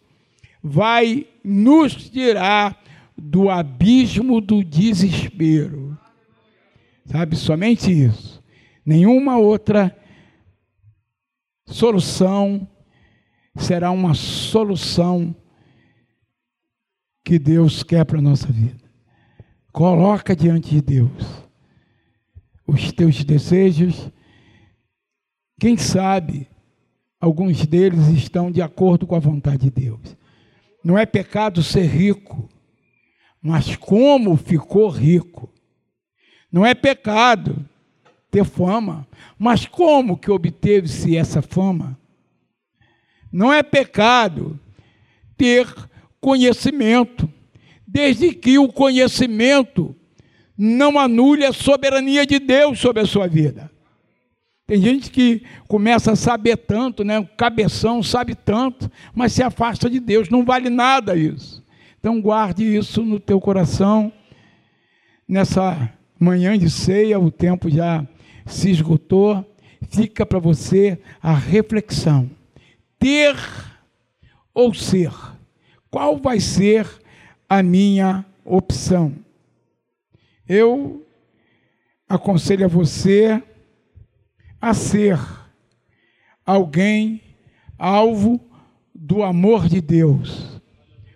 vai 0.63 1.27
nos 1.43 2.11
tirar 2.11 2.79
do 3.17 3.49
abismo 3.49 4.41
do 4.41 4.63
desespero. 4.63 5.99
Sabe, 7.07 7.37
somente 7.37 7.91
isso. 7.91 8.43
Nenhuma 8.85 9.39
outra 9.39 9.97
solução 11.67 12.69
será 13.57 13.91
uma 13.91 14.13
solução 14.15 15.35
que 17.25 17.39
Deus 17.39 17.83
quer 17.83 18.05
para 18.05 18.19
a 18.19 18.23
nossa 18.23 18.49
vida. 18.49 18.83
Coloca 19.73 20.37
diante 20.37 20.71
de 20.71 20.83
Deus 20.83 21.43
os 22.67 22.93
teus 22.93 23.25
desejos. 23.25 24.11
Quem 25.59 25.77
sabe 25.77 26.49
alguns 27.21 27.67
deles 27.67 28.09
estão 28.09 28.51
de 28.51 28.61
acordo 28.61 29.07
com 29.07 29.15
a 29.15 29.21
vontade 29.21 29.65
de 29.65 29.71
Deus. 29.71 30.17
Não 30.85 30.99
é 30.99 31.07
pecado 31.07 31.63
ser 31.63 31.87
rico, 31.87 32.49
mas 33.41 33.77
como 33.77 34.37
ficou 34.37 34.89
rico. 34.89 35.49
Não 36.51 36.67
é 36.67 36.75
pecado 36.75 37.65
ter 38.31 38.45
fama, 38.45 39.07
mas 39.39 39.67
como 39.67 40.17
que 40.17 40.31
obteve-se 40.31 41.17
essa 41.17 41.41
fama? 41.41 41.99
Não 43.31 43.53
é 43.53 43.63
pecado 43.63 44.59
ter 45.37 45.67
conhecimento, 46.21 47.29
desde 47.87 48.33
que 48.33 48.59
o 48.59 48.69
conhecimento 48.69 49.95
não 50.57 50.99
anule 50.99 51.45
a 51.45 51.53
soberania 51.53 52.27
de 52.27 52.39
Deus 52.39 52.79
sobre 52.79 53.03
a 53.03 53.07
sua 53.07 53.27
vida. 53.27 53.71
Tem 54.67 54.81
gente 54.81 55.11
que 55.11 55.43
começa 55.69 56.13
a 56.13 56.17
saber 56.17 56.57
tanto, 56.57 57.05
né? 57.05 57.19
O 57.19 57.27
cabeção 57.27 58.03
sabe 58.03 58.35
tanto, 58.35 58.91
mas 59.15 59.33
se 59.33 59.43
afasta 59.43 59.91
de 59.91 60.01
Deus, 60.01 60.29
não 60.29 60.45
vale 60.45 60.71
nada 60.71 61.17
isso. 61.17 61.63
Então 61.99 62.21
guarde 62.21 62.65
isso 62.65 63.03
no 63.03 63.21
teu 63.21 63.41
coração. 63.41 64.13
Nessa 65.29 65.93
manhã 66.19 66.59
de 66.59 66.71
ceia, 66.71 67.19
o 67.19 67.31
tempo 67.31 67.69
já 67.69 68.07
se 68.47 68.71
esgotou. 68.71 69.45
Fica 69.91 70.25
para 70.25 70.39
você 70.39 70.99
a 71.23 71.35
reflexão. 71.35 72.31
Ter 72.99 73.37
ou 74.55 74.73
ser? 74.73 75.13
Qual 75.91 76.17
vai 76.17 76.41
ser 76.41 76.87
a 77.49 77.63
minha 77.63 78.25
opção? 78.45 79.13
Eu 80.49 81.07
aconselho 82.09 82.65
a 82.65 82.69
você 82.69 83.43
a 84.61 84.75
ser 84.75 85.19
alguém 86.45 87.21
alvo 87.79 88.41
do 88.95 89.23
amor 89.23 89.69
de 89.69 89.81
Deus 89.81 90.61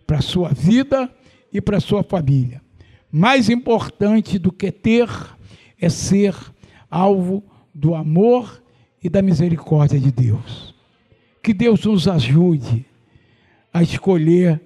para 0.06 0.20
sua 0.20 0.50
vida 0.50 1.12
e 1.52 1.60
para 1.60 1.80
sua 1.80 2.02
família. 2.02 2.62
Mais 3.10 3.48
importante 3.48 4.38
do 4.38 4.52
que 4.52 4.70
ter 4.72 5.08
é 5.80 5.88
ser 5.88 6.34
alvo 6.90 7.44
do 7.74 7.94
amor 7.94 8.62
e 9.02 9.08
da 9.08 9.22
misericórdia 9.22 9.98
de 10.00 10.10
Deus. 10.10 10.74
Que 11.42 11.52
Deus 11.52 11.84
nos 11.84 12.08
ajude 12.08 12.84
a 13.72 13.82
escolher 13.82 14.60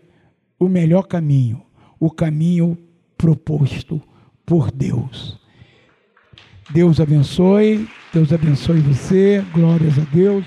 o 0.59 0.68
melhor 0.68 1.03
caminho, 1.03 1.62
o 1.99 2.11
caminho 2.11 2.79
proposto 3.16 4.01
por 4.50 4.68
Deus. 4.72 5.38
Deus 6.70 6.98
abençoe, 6.98 7.88
Deus 8.12 8.32
abençoe 8.32 8.80
você, 8.80 9.44
glórias 9.54 9.96
a 9.96 10.02
Deus. 10.12 10.44